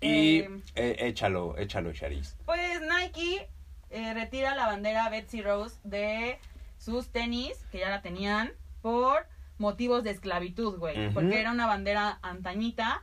[0.00, 2.36] Y Eh, eh, échalo, échalo, Charis.
[2.46, 3.48] Pues Nike
[3.90, 6.38] eh, retira la bandera Betsy Rose de
[6.78, 9.26] sus tenis, que ya la tenían, por
[9.64, 11.12] motivos de esclavitud, güey.
[11.12, 13.02] Porque era una bandera antañita.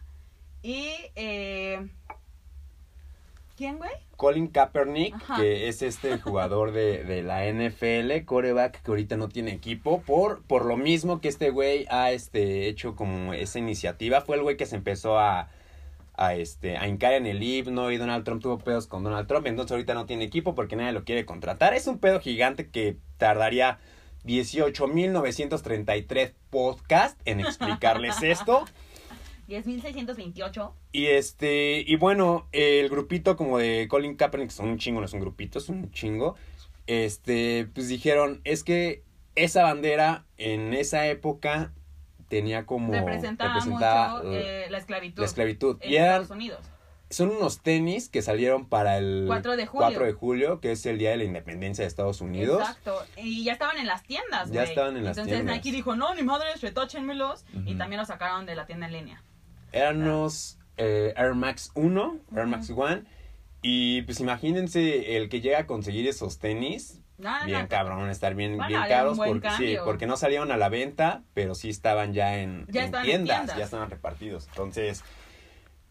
[0.62, 0.93] Y...
[1.15, 1.89] Eh,
[3.58, 3.91] ¿Quién, güey?
[4.17, 5.36] Colin Kaepernick, Ajá.
[5.38, 10.41] que es este jugador de, de la NFL, coreback que ahorita no tiene equipo, por,
[10.43, 14.58] por lo mismo que este güey ha este, hecho como esa iniciativa, fue el güey
[14.58, 15.50] que se empezó a,
[16.15, 19.47] a, este, a hincar en el himno y Donald Trump tuvo pedos con Donald Trump,
[19.47, 21.74] entonces ahorita no tiene equipo porque nadie lo quiere contratar.
[21.74, 23.80] Es un pedo gigante que tardaría
[24.25, 28.65] 18.933 podcast en explicarles esto.
[29.47, 30.71] 10.628.
[30.93, 35.05] Y este, y bueno, el grupito como de Colin Kaepernick, que son un chingo, no
[35.05, 36.36] es un grupito, es un chingo.
[36.88, 39.03] Este, pues dijeron, es que
[39.36, 41.73] esa bandera en esa época
[42.27, 45.19] tenía como representaba, representaba, mucho eh, eh, la esclavitud.
[45.19, 45.77] la esclavitud.
[45.81, 46.60] En Y eran, Estados Unidos.
[47.12, 49.88] Son unos tenis que salieron para el 4 de julio.
[49.88, 52.60] 4 de julio, que es el día de la independencia de Estados Unidos.
[52.62, 53.04] Exacto.
[53.17, 55.56] Y ya estaban en las tiendas, Ya estaban en las Entonces tiendas.
[55.58, 57.45] Nike dijo, no, ni madres, retáchenmelos.
[57.54, 57.78] Y Ujú.
[57.78, 59.24] también los sacaron de la tienda en línea.
[59.71, 63.02] Eran unos eh, Air Max 1, Air Max 1.
[63.62, 67.00] Y pues imagínense el que llega a conseguir esos tenis.
[67.19, 67.67] No, bien no.
[67.67, 71.54] cabrón, estar bien, a bien caros porque, sí, porque no salieron a la venta, pero
[71.54, 73.58] sí estaban ya en, Ya en estaban en tiendas, tiendas.
[73.58, 74.47] ya estaban repartidos.
[74.47, 75.04] Entonces,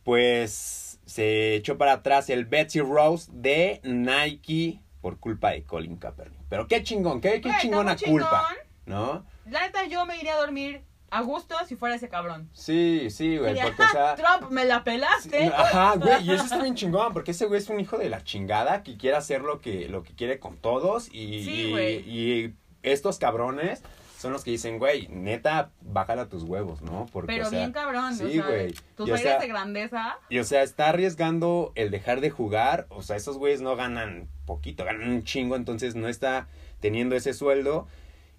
[0.02, 6.38] pues se echó para atrás el Betsy Rose de Nike por culpa de Colin Kaepernick.
[6.48, 8.56] Pero qué chingón, qué, qué chingona culpa, chingón.
[8.86, 9.26] ¿no?
[9.50, 12.48] La neta, yo me iría a dormir a gusto si fuera ese cabrón.
[12.52, 14.14] Sí, sí, güey, porque o sea...
[14.14, 15.46] Trump, me la pelaste.
[15.46, 18.08] Sí, Ajá, güey, y eso está bien chingón, porque ese güey es un hijo de
[18.08, 21.70] la chingada que quiere hacer lo que, lo que quiere con todos y, Sí, y-
[21.70, 21.96] güey.
[22.08, 23.82] y estos cabrones
[24.20, 27.06] son los que dicen, güey, neta, bájala tus huevos, ¿no?
[27.10, 28.14] Porque, Pero o sea, bien cabrón.
[28.14, 28.74] sí, güey.
[28.94, 30.18] Tus Y, o aires sea, de grandeza.
[30.28, 34.28] Y o sea, está arriesgando el dejar de jugar, o sea, esos güeyes no ganan
[34.44, 36.48] poquito, ganan un chingo, entonces no está
[36.80, 37.88] teniendo ese sueldo.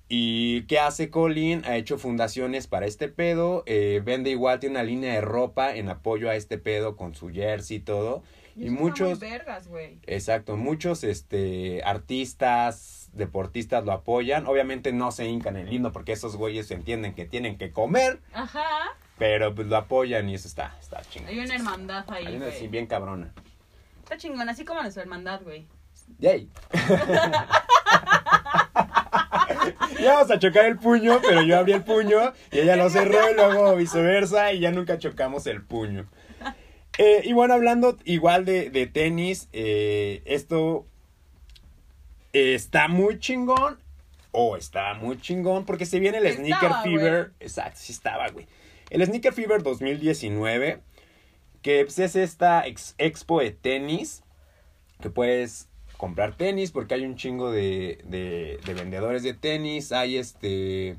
[0.07, 1.63] ¿Y qué hace Colin?
[1.65, 3.63] Ha hecho fundaciones para este pedo.
[3.65, 7.29] eh, vende igual, tiene una línea de ropa en apoyo a este pedo con su
[7.29, 8.21] jersey y todo.
[8.55, 9.99] Y, muchos, vergas, güey.
[10.07, 14.45] exacto, muchos este, artistas, deportistas lo apoyan.
[14.45, 18.19] Obviamente no se hincan en el himno porque esos güeyes entienden que tienen que comer,
[18.33, 18.65] Ajá.
[19.17, 21.29] pero pues lo apoyan y eso está, está chingón.
[21.29, 22.69] Hay una hermandad ahí, Hay una así güey.
[22.69, 23.33] bien cabrona.
[24.03, 25.65] Está chingón, así como nuestra hermandad, güey.
[26.19, 26.49] Yay.
[30.01, 33.29] ya vamos a chocar el puño, pero yo abrí el puño y ella lo cerró
[33.31, 36.05] y luego viceversa y ya nunca chocamos el puño.
[36.97, 40.85] Eh, y bueno, hablando igual de, de tenis, eh, esto
[42.33, 43.79] eh, está muy chingón.
[44.33, 46.71] O está muy chingón porque se viene el Estaba, Sneaker.
[46.83, 47.31] Fever.
[47.41, 48.47] Exacto, sí estaba, güey.
[48.89, 50.79] El Sneaker Fever 2019,
[51.61, 54.23] que pues, es esta ex- expo de tenis
[55.01, 60.17] que puedes comprar tenis porque hay un chingo de, de, de vendedores de tenis, hay
[60.17, 60.95] este...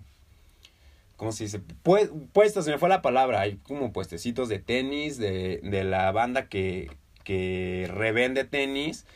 [1.22, 1.60] ¿Cómo se dice?
[1.84, 6.10] Pue- puestos, se me fue la palabra, hay como puestecitos de tenis de, de la
[6.10, 6.90] banda que,
[7.22, 9.06] que revende tenis.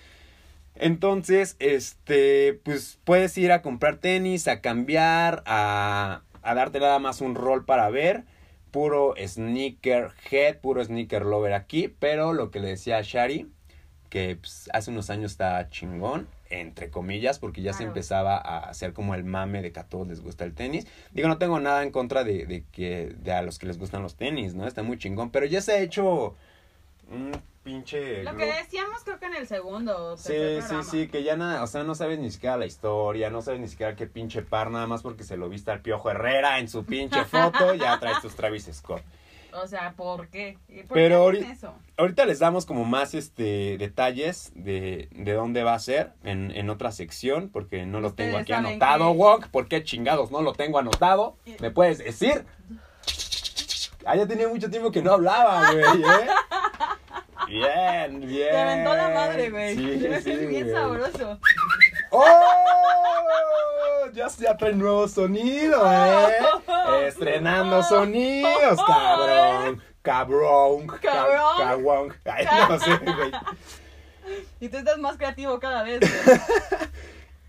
[0.76, 7.20] Entonces, este, pues puedes ir a comprar tenis, a cambiar, a, a darte nada más
[7.20, 8.22] un rol para ver.
[8.70, 11.92] Puro sneaker head, puro sneaker lover aquí.
[11.98, 13.50] Pero lo que le decía a Shari,
[14.10, 18.92] que pues, hace unos años estaba chingón, entre comillas, porque ya se empezaba a hacer
[18.92, 20.86] como el mame de que a todos les gusta el tenis.
[21.12, 24.02] Digo, no tengo nada en contra de, de que de a los que les gustan
[24.02, 24.66] los tenis, ¿no?
[24.66, 26.34] Está muy chingón, pero ya se ha hecho
[27.10, 27.32] un
[27.62, 28.22] pinche...
[28.22, 30.16] Lo que decíamos creo que en el segundo.
[30.16, 33.42] Sí, sí, sí, que ya nada, o sea, no sabes ni siquiera la historia, no
[33.42, 36.58] sabes ni siquiera qué pinche par, nada más porque se lo viste al Piojo Herrera
[36.58, 39.02] en su pinche foto, ya traes tus Travis Scott.
[39.62, 40.58] O sea, ¿por qué?
[40.86, 41.74] ¿Por Pero qué hacen eso?
[41.96, 46.68] Ahorita les damos como más este detalles de, de dónde va a ser en, en
[46.70, 49.46] otra sección, porque no lo tengo aquí anotado, que- Wonk.
[49.48, 51.36] ¿Por qué chingados no lo tengo anotado?
[51.60, 52.44] ¿Me puedes decir?
[54.04, 56.28] Ah, ya tenía mucho tiempo que no hablaba, güey, ¿eh?
[57.48, 58.48] Bien, bien.
[58.50, 59.76] Te aventó la madre, güey.
[59.76, 60.74] Sí, sí, bien güey.
[60.74, 61.38] sabroso.
[62.10, 62.32] ¡Oh!
[64.12, 67.06] Ya, ya trae nuevo sonido, ¿eh?
[67.06, 69.82] Estrenando sonidos, cabrón.
[70.02, 70.86] Cabrón.
[70.86, 71.56] ca- Cabrón.
[71.58, 72.16] Cabrón.
[72.24, 73.32] Ay, no sé, güey.
[74.60, 76.40] Y tú estás más creativo cada vez, güey.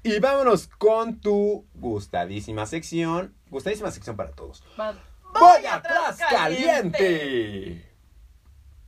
[0.03, 3.35] Y vámonos con tu gustadísima sección.
[3.49, 4.63] Gustadísima sección para todos.
[4.79, 4.93] Va-
[5.33, 7.91] ¡Voy atrás caliente!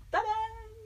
[0.10, 0.25] ¡Tarán!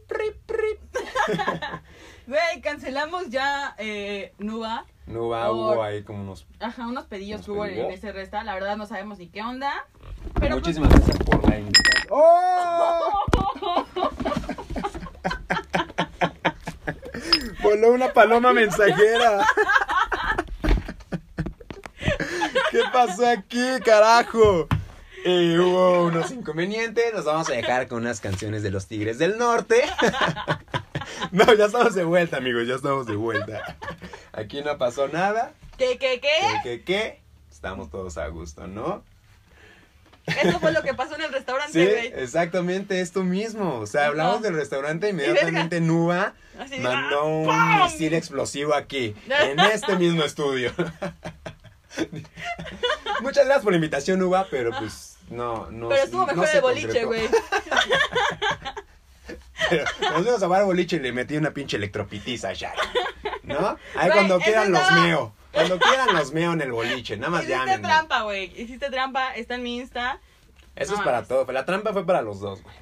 [0.10, 0.98] Rip, rip.
[2.28, 4.86] Güey, cancelamos ya eh, Nuba.
[5.06, 6.48] Por- hubo ahí como unos.
[6.60, 8.44] Ajá, unos pedillos ¿Unos que hubo en ese resta.
[8.44, 9.72] La verdad no sabemos ni qué onda.
[10.40, 12.08] Pero pues, Muchísimas gracias por la invitación.
[12.10, 13.26] ¡Oh!
[17.62, 19.46] Voló una paloma mensajera.
[22.72, 24.68] ¿Qué pasó aquí, carajo?
[25.26, 27.14] Hubo unos inconvenientes.
[27.14, 29.84] Nos vamos a dejar con unas canciones de los Tigres del Norte.
[31.32, 32.68] No, ya estamos de vuelta, amigos.
[32.68, 33.78] Ya estamos de vuelta.
[34.32, 35.54] Aquí no pasó nada.
[35.78, 36.30] ¿Qué, qué, qué?
[36.40, 37.22] ¿Qué, qué, qué?
[37.52, 39.04] Estamos todos a gusto, ¿no?
[40.26, 42.14] Eso fue lo que pasó en el restaurante, Sí, güey.
[42.16, 43.80] exactamente esto mismo.
[43.80, 49.60] O sea, hablamos del restaurante inmediatamente Nuba Así mandó ¡ah, un misil explosivo aquí, en
[49.60, 50.72] este mismo estudio.
[53.22, 55.90] Muchas gracias por la invitación, Nuba, pero pues no, no.
[55.90, 57.28] Pero estuvo no mejor el boliche, güey.
[59.70, 62.80] Pero nos fuimos a jugar boliche y le metí una pinche electropitiza a Shari.
[63.44, 63.78] ¿No?
[63.96, 65.34] Ahí Güey, cuando quieran los estaba- meo.
[65.52, 67.88] Cuando quieran los meo en el boliche, nada más Hiciste llámenme.
[67.88, 68.46] trampa, güey.
[68.60, 69.36] Hiciste trampa.
[69.36, 70.20] Está en mi Insta.
[70.76, 71.28] Eso No es para mames.
[71.30, 71.52] todo.
[71.52, 72.76] La trampa fue para los dos, güey.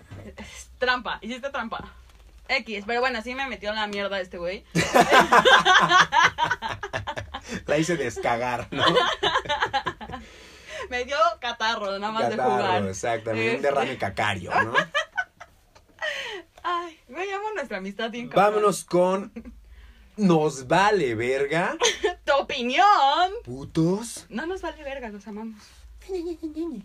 [0.80, 1.18] Trampa.
[1.22, 1.84] Hiciste trampa.
[2.48, 2.84] X.
[2.88, 4.64] Pero bueno, sí me metió la mierda este güey.
[7.66, 8.86] La hice descagar, ¿no?
[10.90, 12.86] Me dio catarro, nada más de Catarro, jugar.
[12.88, 13.50] exactamente.
[13.50, 13.68] Un Este.
[13.68, 14.74] derrame cacario, ¿no?
[16.64, 18.30] Ay, güey, amo nuestra amistad bien.
[18.30, 19.32] Vámonos con.
[20.18, 21.78] Nos vale verga.
[22.26, 22.86] Tu opinión.
[23.44, 24.26] Putos.
[24.30, 25.62] No nos vale verga, los amamos.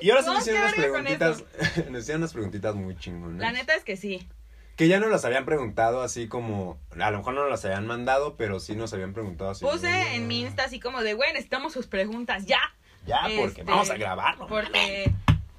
[0.00, 1.44] Y ahora sí No, nos hicieron unas preguntitas.
[1.90, 3.40] Nos hicieron unas preguntitas muy chingonas.
[3.40, 4.28] La neta es que sí.
[4.76, 6.78] Que ya no las habían preguntado así como.
[7.00, 9.64] A lo mejor no las habían mandado, pero sí nos habían preguntado así.
[9.64, 12.60] Puse como, en mi Insta así como de, güey, necesitamos sus preguntas, ya.
[13.06, 14.46] Ya, porque Este, vamos a grabarlo.
[14.48, 15.12] Porque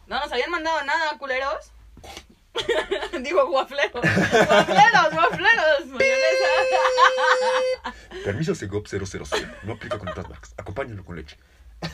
[0.08, 1.72] no nos habían mandado nada, culeros.
[3.22, 3.92] Digo, guafleros.
[3.94, 5.86] Guafleros, guafleros.
[5.88, 7.94] Mayonesa.
[8.24, 9.06] Permiso Segop 000.
[9.64, 10.54] No aplica con marcas.
[10.58, 11.38] Acompáñenlo con leche.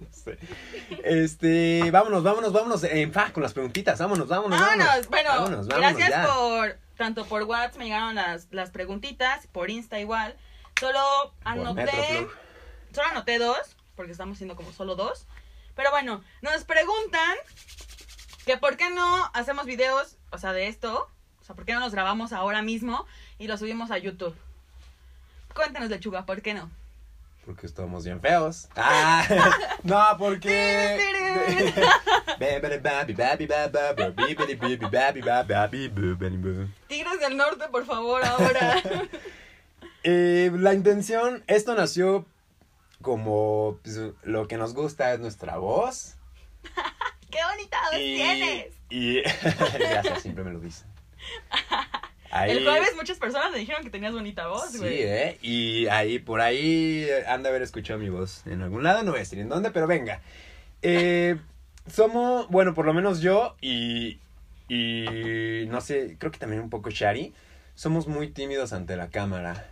[0.00, 0.38] No sé.
[1.02, 3.98] Este, vámonos, vámonos, vámonos en paz con las preguntitas.
[3.98, 4.86] Vámonos, vámonos, vámonos.
[4.86, 5.08] Vámonos.
[5.08, 6.26] Bueno, Vámonos, vámonos, gracias ya.
[6.26, 10.36] por, tanto por WhatsApp me llegaron las, las preguntitas, por Insta igual.
[10.80, 12.26] Solo anoté,
[12.92, 15.26] solo anoté dos, porque estamos haciendo como solo dos.
[15.74, 17.34] Pero bueno, nos preguntan
[18.44, 21.08] que por qué no hacemos videos, o sea, de esto,
[21.40, 23.06] o sea, por qué no los grabamos ahora mismo
[23.38, 24.34] y los subimos a YouTube.
[25.54, 26.70] Cuéntanos, lechuga, ¿por qué no?
[27.44, 28.68] Porque estamos bien feos.
[28.74, 29.24] Ah,
[29.82, 30.98] no, porque.
[36.88, 38.82] Tigres del Norte, por favor, ahora.
[40.06, 42.26] Eh, la intención, esto nació
[43.00, 46.16] como pues, lo que nos gusta es nuestra voz.
[47.34, 48.66] ¡Qué bonita voz Y, tienes!
[48.90, 49.20] y
[49.78, 50.86] gracias, siempre me lo dicen.
[52.30, 55.02] Ahí- El jueves muchas personas me dijeron que tenías bonita voz, Sí, güey.
[55.02, 55.38] ¿eh?
[55.42, 59.12] Y ahí, por ahí, eh, han de haber escuchado mi voz en algún lado, no
[59.12, 60.20] voy a decir en dónde, pero venga.
[60.82, 61.36] Eh,
[61.88, 64.18] somos, bueno, por lo menos yo y,
[64.68, 67.32] y, no sé, creo que también un poco Shari,
[67.76, 69.70] somos muy tímidos ante la cámara.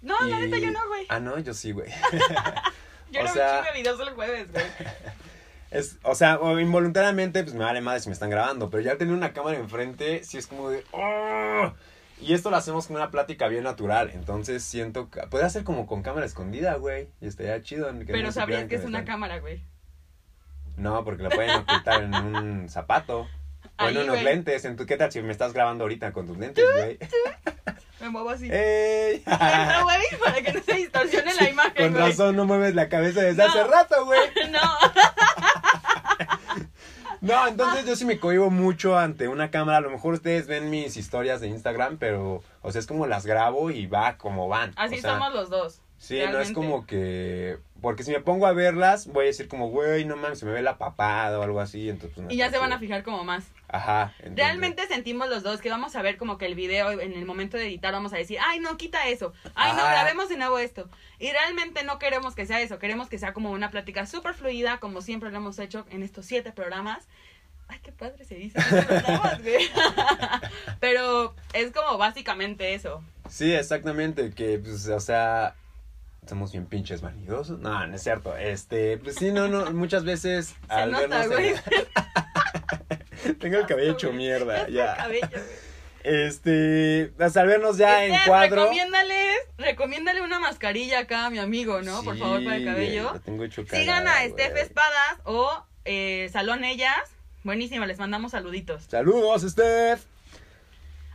[0.00, 1.04] No, la neta yo no, güey.
[1.10, 1.90] Ah, no, yo sí, güey.
[3.10, 4.64] Yo o no sea- me videos el jueves, güey.
[5.70, 8.92] Es, o sea, o involuntariamente, pues me vale madre si me están grabando, pero ya
[8.92, 10.82] al tener una cámara enfrente, sí es como de...
[10.92, 11.72] "Oh".
[12.20, 15.20] Y esto lo hacemos con una plática bien natural, entonces siento que...
[15.28, 17.86] Podría ser como con cámara escondida, güey, y estaría chido.
[17.98, 19.62] que Pero no sabrías que es una están- cámara, güey.
[20.76, 23.28] No, porque la pueden ocultar en un zapato.
[23.80, 24.24] O en unos güey.
[24.24, 24.64] lentes.
[24.64, 26.98] En tu, ¿Qué tal si me estás grabando ahorita con tus lentes, güey?
[28.00, 28.48] Me muevo así.
[28.50, 29.22] ¡Ey!
[29.26, 32.10] No, güey, para que no se distorsione la imagen, Con güey.
[32.10, 33.48] razón no mueves la cabeza desde No.
[33.50, 34.20] hace rato, güey.
[34.50, 34.60] No.
[37.28, 39.78] No, entonces yo sí me cohibo mucho ante una cámara.
[39.78, 43.26] A lo mejor ustedes ven mis historias de Instagram, pero, o sea, es como las
[43.26, 44.72] grabo y va como van.
[44.76, 45.80] Así O sea, somos los dos.
[45.98, 47.58] Sí, no es como que...
[47.82, 50.52] Porque si me pongo a verlas, voy a decir como, güey, no mames, se me
[50.52, 52.12] ve la papada o algo así, entonces...
[52.14, 53.44] pues, no Y ya se van a fijar como más.
[53.68, 54.12] Ajá.
[54.18, 57.24] entonces- Realmente sentimos los dos que vamos a ver como que el video en el
[57.24, 60.58] momento de editar vamos a decir, ay no, quita eso, ay no, grabemos de nuevo
[60.58, 60.88] esto.
[61.18, 64.78] Y realmente no queremos que sea eso, queremos que sea como una plática súper fluida,
[64.78, 67.06] como siempre lo hemos hecho en estos siete programas.
[67.70, 68.58] Ay, qué padre se dice.
[68.86, 69.68] programas, güey.
[70.80, 73.02] Pero es como básicamente eso.
[73.28, 75.54] Sí, exactamente, que, pues, o sea...
[76.28, 77.58] Somos bien pinches vanidosos.
[77.58, 78.36] No, no es cierto.
[78.36, 83.34] Este, pues sí, no, no, muchas veces Se al nota, vernos en- güey.
[83.40, 84.92] Tengo el cabello hecho mierda, ya.
[84.92, 85.68] el cabello, güey.
[86.04, 88.62] Este, pues, al vernos ya en Esther, cuadro.
[88.62, 92.02] Recomiéndales, recomiéndale una mascarilla acá a mi amigo, ¿no?
[92.02, 93.10] Por Sí, favor, para el cabello.
[93.12, 94.56] lo tengo hecho Sigan a Steph.
[94.56, 96.96] Espadas o eh, Salón Ellas.
[97.44, 98.84] Buenísimo, les mandamos saluditos.
[98.84, 100.02] Saludos, Steph.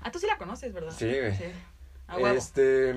[0.01, 0.93] Ah, tú sí la conoces, ¿verdad?
[0.95, 1.33] Sí, güey.
[2.07, 2.37] A huevo.
[2.37, 2.93] Este,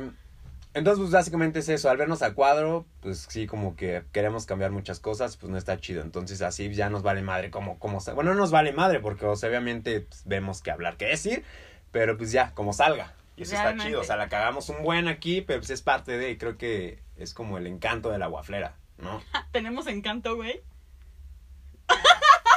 [0.76, 1.88] entonces, pues básicamente es eso.
[1.88, 5.80] Al vernos a cuadro, pues sí, como que queremos cambiar muchas cosas, pues no está
[5.80, 6.02] chido.
[6.02, 9.36] Entonces, así ya nos vale madre como, como Bueno, no nos vale madre porque, o
[9.36, 11.44] sea, obviamente pues, vemos que hablar, que decir,
[11.92, 13.14] pero pues ya, como salga.
[13.38, 14.02] Y eso está chido.
[14.02, 17.00] O sea, la cagamos un buen aquí, pero pues es parte de, y creo que
[17.16, 19.22] es como el encanto de la guaflera, ¿no?
[19.52, 20.60] Tenemos encanto, güey.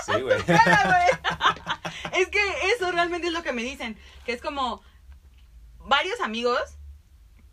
[0.05, 0.39] Sí, güey.
[2.17, 2.39] es que
[2.75, 3.97] eso realmente es lo que me dicen.
[4.25, 4.81] Que es como.
[5.85, 6.78] Varios amigos.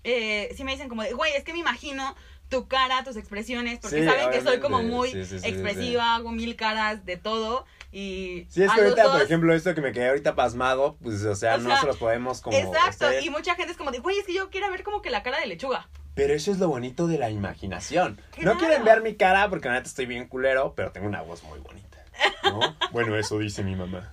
[0.08, 2.14] Eh, sí me dicen como de, güey, es que me imagino
[2.48, 6.14] tu cara, tus expresiones, porque Sí, saben que soy como muy Sí, sí, sí, expresiva,
[6.14, 7.66] hago mil caras de todo.
[7.90, 11.34] Y Sí, es que ahorita, por ejemplo, esto que me quedé ahorita pasmado, pues, o
[11.34, 12.56] sea, O no sea, se los podemos como...
[12.56, 15.02] Exacto, ustedes- y mucha gente es como de, güey, es que yo quiero ver como
[15.02, 15.88] que la cara de lechuga.
[16.14, 18.20] Pero eso es lo bonito de la imaginación.
[18.30, 18.54] Claro.
[18.54, 21.42] No quieren ver mi cara porque la neta estoy bien culero, pero tengo una voz
[21.42, 21.98] muy bonita.
[22.44, 22.60] ¿no?
[22.92, 24.12] bueno, eso dice mi mamá.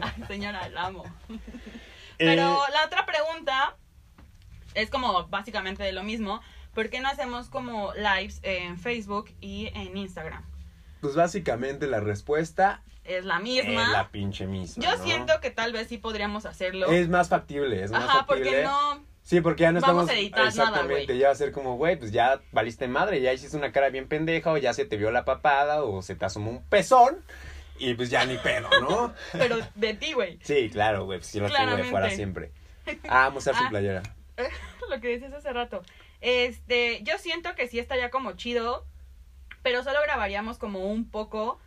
[0.00, 1.04] Ay, señora, la amo.
[1.28, 1.38] Eh,
[2.18, 3.76] Pero la otra pregunta
[4.74, 6.40] es como básicamente de lo mismo.
[6.74, 10.44] ¿Por qué no hacemos como lives en Facebook y en Instagram?
[11.00, 13.88] pues básicamente la respuesta Es la es misma.
[13.90, 14.84] la pinche misma.
[14.84, 15.02] Yo ¿no?
[15.02, 16.90] siento que tal vez sí podríamos hacerlo.
[16.90, 18.44] Es más factible, es más Ajá, factible.
[18.50, 19.04] porque no.
[19.22, 20.10] Sí, porque ya no vamos estamos.
[20.10, 21.18] a editar nada, exactamente, güey.
[21.18, 24.08] ya va a ser como, güey, pues ya valiste madre, ya hiciste una cara bien
[24.08, 27.24] pendeja, o ya se te vio la papada, o se te asomó un pezón,
[27.78, 29.14] y pues ya ni pedo, ¿no?
[29.32, 30.38] Pero de ti, güey.
[30.42, 32.52] Sí, claro, güey, pues yo lo tengo de fuera siempre.
[33.08, 33.64] Ah, vamos a usar Ah.
[33.64, 34.02] su playera.
[34.90, 35.82] Lo que decías hace rato.
[36.20, 38.84] Este, yo siento que sí estaría como chido,
[39.62, 41.58] pero solo grabaríamos como un poco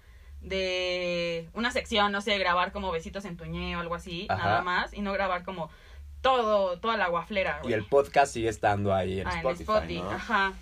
[0.41, 4.43] de una sección, no sé, grabar como besitos en tuñé o algo así, Ajá.
[4.43, 5.69] nada más, y no grabar como
[6.21, 7.61] todo, toda la guaflera.
[7.63, 10.11] Y el podcast sigue estando ahí en Ah, Spotify, Spotify, ¿no?
[10.11, 10.53] ajá.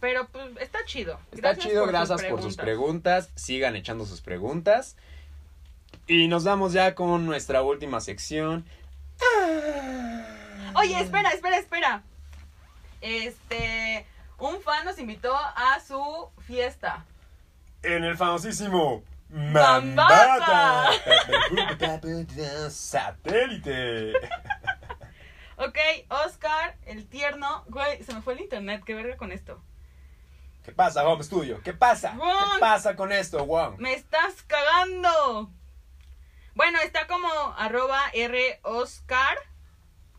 [0.00, 1.18] Pero pues está chido.
[1.32, 3.30] Está chido, por gracias por sus preguntas.
[3.34, 4.96] Sigan echando sus preguntas.
[6.06, 8.64] Y nos vamos ya con nuestra última sección.
[10.78, 12.02] Oye, espera, espera, espera.
[13.00, 14.06] Este,
[14.38, 17.04] un fan nos invitó a su fiesta.
[17.82, 20.90] En el famosísimo Mambata.
[22.70, 24.12] Satélite.
[25.60, 25.76] Ok,
[26.24, 27.64] Oscar, el tierno.
[27.66, 29.60] Güey, se me fue el internet, qué verga con esto.
[30.64, 31.60] ¿Qué pasa, Home Studio?
[31.64, 32.12] ¿Qué pasa?
[32.12, 33.74] ¿Qué pasa con esto, Juan?
[33.78, 35.50] ¡Me estás cagando!
[36.54, 39.36] Bueno, está como arroba R Oscar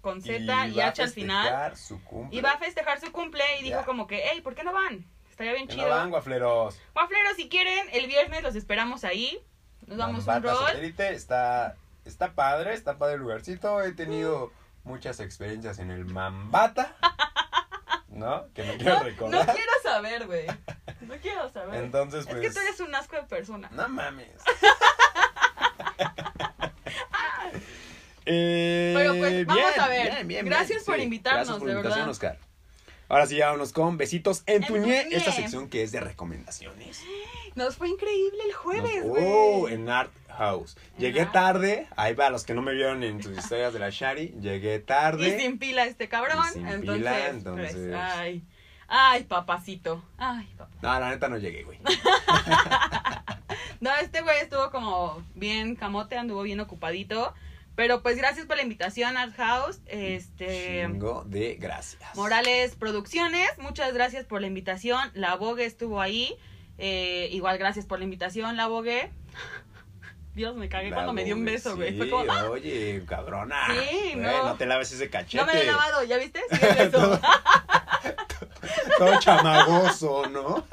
[0.02, 1.76] con Z y, H al final.
[1.76, 2.00] Su.
[2.32, 5.06] Y va a festejar su cumple y dijo como que, hey, ¿por qué no van?
[5.30, 5.88] Estaría bien chido.
[5.88, 6.80] no van, guafleros.
[6.94, 9.40] Guafleros, si quieren, el viernes los esperamos ahí.
[9.88, 10.68] Nos damos un rol.
[10.68, 13.82] Satélite está, está padre, está padre el lugarcito.
[13.82, 14.52] He tenido
[14.84, 16.96] muchas experiencias en el Mambata.
[18.10, 18.52] ¿No?
[18.54, 19.48] Que no quiero No, recordar.
[19.48, 20.48] no quiero saber, güey.
[21.02, 21.84] No quiero saber.
[21.84, 22.54] Entonces, es que pues.
[22.54, 23.70] tú eres un asco de persona.
[23.72, 24.30] No mames.
[28.32, 30.12] Eh, Pero, pues, vamos a ver.
[30.12, 31.02] bien, bien, Gracias por sí.
[31.02, 32.12] invitarnos, Gracias por de invitación, verdad.
[32.12, 32.38] Oscar.
[33.08, 35.16] Ahora sí, vámonos con besitos en En Tuñé, Tuñé.
[35.16, 37.02] esta sección que es de recomendaciones.
[37.56, 39.24] Nos fue increíble el jueves, güey.
[39.26, 40.78] oh, en Art House.
[40.96, 41.32] En Llegué Art.
[41.32, 44.78] tarde, ahí va, los que no me vieron en sus historias de la Shari, llegué
[44.78, 45.28] tarde.
[45.28, 46.46] Y sin pila este cabrón.
[46.50, 48.44] Y sin entonces, pila, pues, entonces- ay.
[48.92, 50.04] Ay, papacito.
[50.18, 50.72] Ay, papá.
[50.82, 51.80] No, la neta no llegué, güey.
[53.82, 57.34] No, este güey estuvo como bien camote, anduvo bien ocupadito.
[57.80, 59.80] Pero pues gracias por la invitación, Art House.
[59.86, 60.84] Este.
[60.86, 62.14] Chingo de gracias.
[62.14, 65.10] Morales Producciones, muchas gracias por la invitación.
[65.14, 66.36] La Vogue estuvo ahí.
[66.78, 69.14] Eh, igual gracias por la invitación, La Vogue.
[70.36, 71.92] Dios, me cagué La cuando me dio un beso, güey.
[71.92, 72.50] sí, Fue como, ¡ah!
[72.50, 73.68] oye, cabrona.
[73.70, 74.44] Sí, no.
[74.44, 75.38] no te laves ese cachete.
[75.38, 76.42] no me lo he lavado, ¿ya viste?
[76.52, 77.22] Sí, beso.
[78.98, 80.66] Todo chamagoso, ¿no?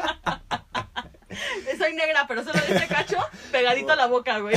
[1.79, 3.19] Soy negra, pero solo de este cacho
[3.53, 4.57] pegadito a la boca, güey.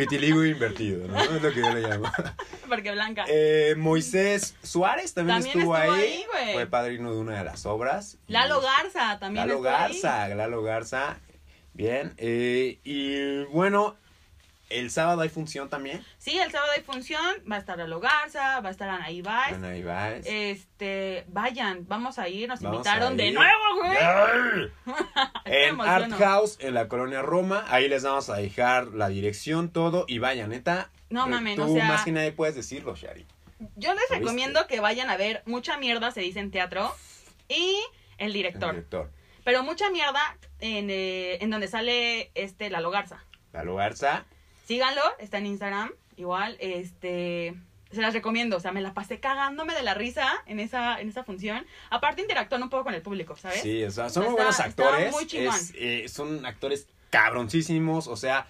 [0.00, 1.20] Vitiligo invertido, ¿no?
[1.20, 2.10] Es lo que yo le llamo.
[2.68, 3.24] Porque blanca.
[3.28, 6.24] Eh, Moisés Suárez también, También estuvo, estuvo ahí.
[6.38, 6.52] ahí.
[6.54, 8.18] Fue padrino de una de las obras.
[8.26, 9.46] Lalo Garza también.
[9.46, 9.92] Lalo estuvo ahí.
[10.00, 11.18] Garza, Lalo Garza.
[11.72, 12.12] Bien.
[12.16, 13.96] eh, y bueno,
[14.70, 16.04] el sábado hay función también.
[16.18, 17.20] Sí, el sábado hay función.
[17.50, 19.54] Va a estar Lalo Garza, va a estar Ana Ibáez.
[19.54, 20.24] Ana Ibáez.
[20.26, 22.48] Este, vayan, vamos a ir.
[22.48, 24.70] Nos Vamos invitaron de nuevo, güey.
[25.44, 26.10] En Art.
[26.12, 27.64] House, en la colonia Roma.
[27.68, 30.04] Ahí les vamos a dejar la dirección, todo.
[30.08, 30.90] Y vayan, neta.
[31.10, 33.26] No mamen, tú o sea- más que nadie puedes decirlo, Shari.
[33.76, 36.94] Yo les ¿Lo recomiendo que vayan a ver Mucha Mierda, se dice en teatro.
[37.48, 37.76] Y
[38.18, 38.70] el El director.
[38.74, 39.10] director.
[39.44, 43.24] Pero Mucha Mierda en, eh, en donde sale este Lalo Garza.
[43.52, 44.24] Lalo Garza.
[44.70, 45.92] Síganlo, está en Instagram.
[46.16, 47.56] Igual, este.
[47.90, 48.56] Se las recomiendo.
[48.56, 51.66] O sea, me la pasé cagándome de la risa en esa, en esa función.
[51.90, 53.62] Aparte, interactúan un poco con el público, ¿sabes?
[53.62, 55.10] Sí, o sea, son muy buenos actores.
[55.10, 55.56] muy chingón.
[55.56, 58.06] Es, eh, son actores cabroncísimos.
[58.06, 58.46] O sea,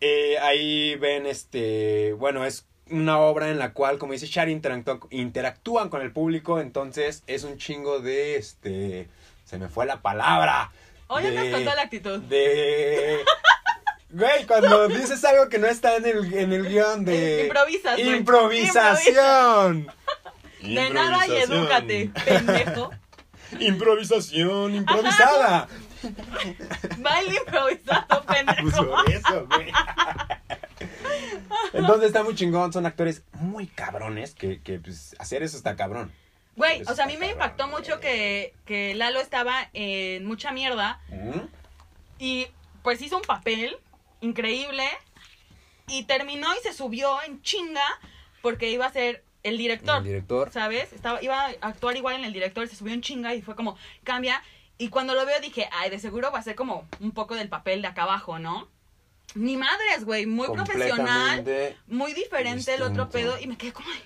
[0.00, 2.14] eh, ahí ven este.
[2.14, 6.58] Bueno, es una obra en la cual, como dice Shari, interactúan, interactúan con el público.
[6.58, 9.06] Entonces, es un chingo de este.
[9.44, 10.72] Se me fue la palabra.
[11.06, 12.18] Hoy andas con toda la actitud.
[12.22, 13.20] De.
[14.14, 17.46] Güey, cuando dices algo que no está en el, en el guion de.
[17.46, 18.16] Improvisas, güey.
[18.16, 19.88] Improvisación.
[20.62, 22.90] De nada y edúcate, pendejo.
[23.58, 25.68] Improvisación improvisada.
[26.98, 28.86] Baile improvisado, Pues pendejo.
[28.86, 29.72] por eso, güey.
[31.72, 36.12] Entonces está muy chingón, son actores muy cabrones que, que pues, hacer eso está cabrón.
[36.54, 40.52] Güey, o sea, a mí me cabrón, impactó mucho que, que Lalo estaba en mucha
[40.52, 41.40] mierda ¿Mm?
[42.20, 42.46] y
[42.84, 43.76] pues hizo un papel
[44.24, 44.84] increíble
[45.86, 47.84] y terminó y se subió en chinga
[48.42, 49.98] porque iba a ser el director.
[49.98, 50.50] El director.
[50.50, 50.92] ¿Sabes?
[50.92, 53.76] Estaba, iba a actuar igual en el director, se subió en chinga y fue como,
[54.02, 54.42] cambia.
[54.78, 57.48] Y cuando lo veo dije, ay, de seguro va a ser como un poco del
[57.48, 58.68] papel de acá abajo, ¿no?
[59.34, 61.44] Ni madres, güey, muy profesional,
[61.86, 63.10] muy diferente el otro distinto.
[63.10, 64.02] pedo y me quedé como, ay,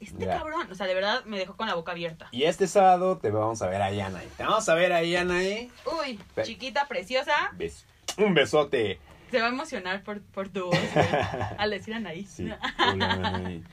[0.00, 2.28] este cabrón, o sea, de verdad me dejó con la boca abierta.
[2.32, 4.26] Y este sábado te vamos a ver ahí, Anaí.
[4.36, 5.70] Te vamos a ver ahí, Anaí.
[6.00, 7.84] Uy, chiquita, preciosa, Bes-
[8.16, 8.98] Un besote.
[9.32, 10.76] Se va a emocionar por, por tu voz,
[11.58, 12.26] al decir Anaí.
[12.26, 12.50] Sí.
[12.76, 13.64] Anaí.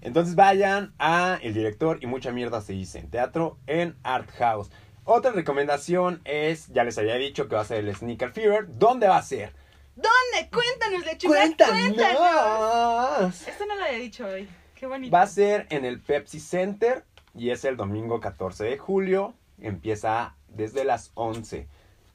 [0.00, 4.70] Entonces vayan a El Director y mucha mierda se dice en teatro en Art House.
[5.04, 8.76] Otra recomendación es, ya les había dicho que va a ser el Sneaker Fever.
[8.76, 9.52] ¿Dónde va a ser?
[9.94, 10.50] ¿Dónde?
[10.50, 13.46] Cuéntanos, lechuga, cuéntanos.
[13.46, 14.48] Esto no lo había dicho hoy.
[14.74, 15.14] Qué bonito.
[15.14, 17.04] Va a ser en el Pepsi Center
[17.36, 19.34] y es el domingo 14 de julio.
[19.60, 21.68] Empieza desde las 11.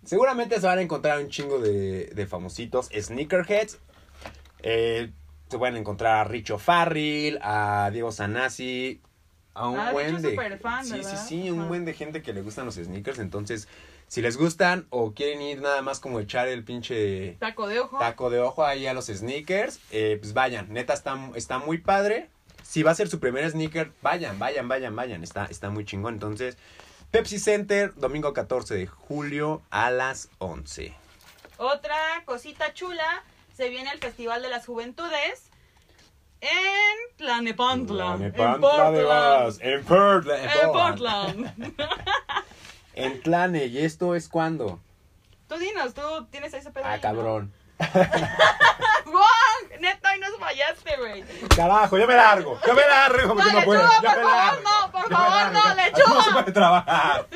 [0.07, 3.77] Seguramente se van a encontrar un chingo de, de famositos sneakerheads.
[4.63, 5.11] Eh,
[5.49, 9.01] se van a encontrar a Richo Farrell, a Diego Sanasi,
[9.53, 10.57] a un Ah, buen de...
[10.57, 13.19] fan, sí, sí, sí, un buen de gente que le gustan los sneakers.
[13.19, 13.67] Entonces,
[14.07, 17.97] si les gustan o quieren ir nada más como echar el pinche Taco de ojo.
[17.99, 22.29] taco de ojo ahí a los sneakers, eh, pues vayan, neta está, está muy padre.
[22.63, 26.13] Si va a ser su primer sneaker, vayan, vayan, vayan, vayan, está, está muy chingón.
[26.13, 26.57] Entonces,
[27.11, 30.93] Pepsi Center, domingo 14 de julio a las 11.
[31.57, 31.95] Otra
[32.25, 33.23] cosita chula,
[33.55, 35.49] se viene el Festival de las Juventudes
[36.41, 38.17] en Tlanepantla.
[38.19, 39.57] En Portland.
[39.61, 40.51] En Portland.
[40.61, 41.73] En Portland.
[42.97, 44.79] En Tlane, ¿y esto es cuándo?
[45.47, 46.01] Tú dinos, tú
[46.31, 46.83] tienes ese pedo.
[46.87, 47.53] Ah, cabrón.
[49.05, 49.79] ¡Guau!
[49.79, 51.23] Neta, hoy nos fallaste, güey.
[51.55, 53.81] Carajo, yo me largo, yo me largo, porque No, no puedo.
[54.01, 54.61] yo me largo,
[55.07, 56.13] por favor, no, lechuga.
[56.13, 57.27] No se puede trabajar.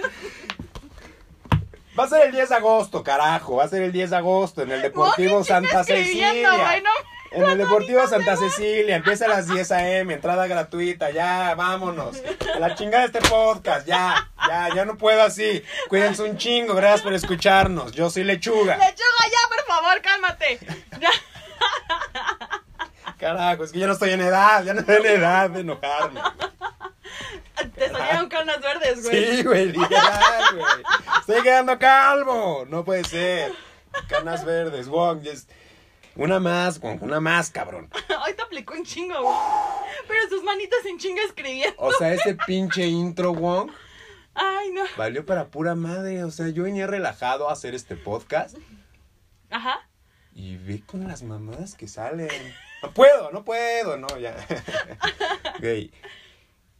[1.99, 3.57] Va a ser el 10 de agosto, carajo.
[3.57, 6.33] Va a ser el 10 de agosto en el Deportivo Santa Cecilia.
[6.81, 6.89] no.
[7.31, 8.95] En el Deportivo Santa Cecilia.
[8.97, 10.13] Empieza a las 10 a.m.
[10.13, 11.11] Entrada gratuita.
[11.11, 12.21] Ya, vámonos.
[12.55, 13.85] A la chingada de este podcast.
[13.87, 15.63] Ya, ya, ya no puedo así.
[15.89, 16.75] Cuídense un chingo.
[16.75, 17.91] Gracias por escucharnos.
[17.93, 18.77] Yo soy Lechuga.
[18.77, 20.59] Lechuga, ya, por favor, cálmate.
[20.99, 21.09] Ya.
[23.17, 24.63] Carajo, es que yo no estoy en edad.
[24.63, 26.21] Ya no estoy en edad de enojarme.
[27.75, 29.37] Te salieron canas verdes, güey.
[29.37, 30.83] Sí, güey, literal, güey.
[31.19, 32.65] Estoy quedando calvo.
[32.67, 33.51] No puede ser.
[34.07, 35.21] Canas verdes, Wong.
[35.21, 35.47] yes.
[36.15, 37.89] Una más, Wong, una más, cabrón.
[38.25, 39.35] Hoy te aplicó un chingo, güey.
[40.07, 41.75] Pero sus manitas en chinga escribiendo.
[41.77, 43.71] O sea, ese pinche intro, Wong,
[44.33, 44.83] Ay, no.
[44.97, 46.23] valió para pura madre.
[46.23, 48.57] O sea, yo venía relajado a hacer este podcast
[49.49, 49.87] Ajá.
[50.33, 52.29] y ve con las mamadas que salen.
[52.83, 54.35] No puedo, no puedo, no, ya.
[55.59, 55.91] Güey.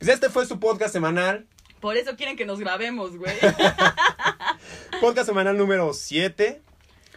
[0.01, 1.45] Pues este fue su podcast semanal.
[1.79, 3.35] Por eso quieren que nos grabemos, güey.
[4.99, 6.59] Podcast semanal número 7.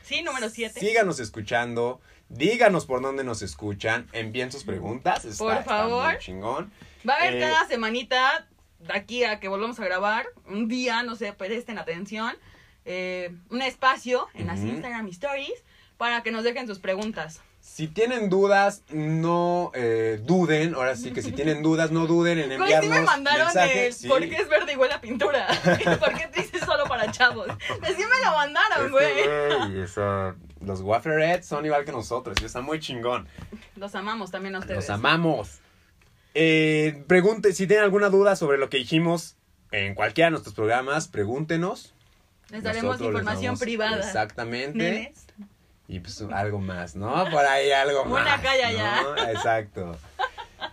[0.03, 0.81] Sí, número 7.
[0.81, 2.03] Síganos escuchando.
[2.29, 4.07] Díganos por dónde nos escuchan.
[4.13, 5.25] Envíen sus preguntas.
[5.25, 6.11] Está, Por está favor.
[6.13, 6.73] muy chingón.
[7.09, 8.47] Va a haber Eh, cada semanita,
[8.81, 12.37] de aquí a que volvamos a grabar, un día, no sé, presten atención,
[12.85, 14.61] eh, un espacio en las.
[14.61, 15.65] Instagram Stories
[15.97, 17.41] para que nos dejen sus preguntas.
[17.67, 20.75] Si tienen dudas, no eh, duden.
[20.75, 23.77] Ahora sí que si tienen dudas, no duden en enviarnos sí me mandaron mensajes.
[23.87, 24.07] el Sí.
[24.09, 25.49] ¿por qué es verde igual a pintura?
[25.99, 27.49] ¿Por qué te dices solo para chavos?
[27.81, 29.81] Pues sí me lo mandaron, Este, güey.
[29.83, 33.27] eso, los Wafflerets son igual que nosotros y está muy chingón.
[33.77, 34.77] Los amamos también a ustedes.
[34.77, 35.59] Los amamos.
[36.35, 39.37] Eh, pregunte, si tienen alguna duda sobre lo que dijimos
[39.73, 41.95] en cualquiera de nuestros programas, pregúntenos.
[42.51, 43.97] Les daremos Nosotros les información damos- privada.
[43.99, 44.79] Exactamente.
[44.79, 45.25] Nenes.
[45.87, 47.13] Y pues algo más, ¿no?
[47.31, 48.23] Por ahí algo más.
[48.23, 48.73] Una ¿no?
[48.73, 49.05] ya.
[49.33, 49.97] Exacto.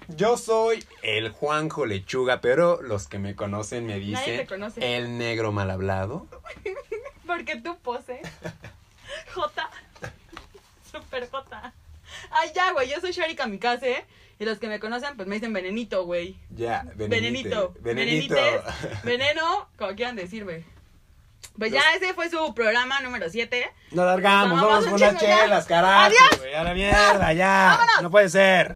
[0.07, 4.97] Yo soy el Juanjo Lechuga, pero los que me conocen me dicen te conoce.
[4.97, 6.28] el negro mal hablado.
[7.28, 8.22] Porque tú pose.
[9.34, 9.70] J.
[10.91, 11.74] Super J.
[12.30, 12.89] Ay, ya, güey.
[12.89, 14.05] Yo soy Shari Kamikaze.
[14.39, 16.36] Y los que me conocen, pues me dicen venenito, güey.
[16.49, 17.74] Ya, Venenito.
[17.80, 18.34] Venenito.
[18.34, 19.03] Venenites.
[19.03, 20.66] Veneno, como quieran decir, güey.
[21.58, 23.72] Pues ya ese fue su programa número 7.
[23.91, 26.02] Nos largamos, vamos con un unas chelas, carajo.
[26.04, 26.39] Adiós.
[26.39, 27.68] güey, A la mierda, ya.
[27.78, 28.02] Vámonos.
[28.04, 28.70] No puede ser.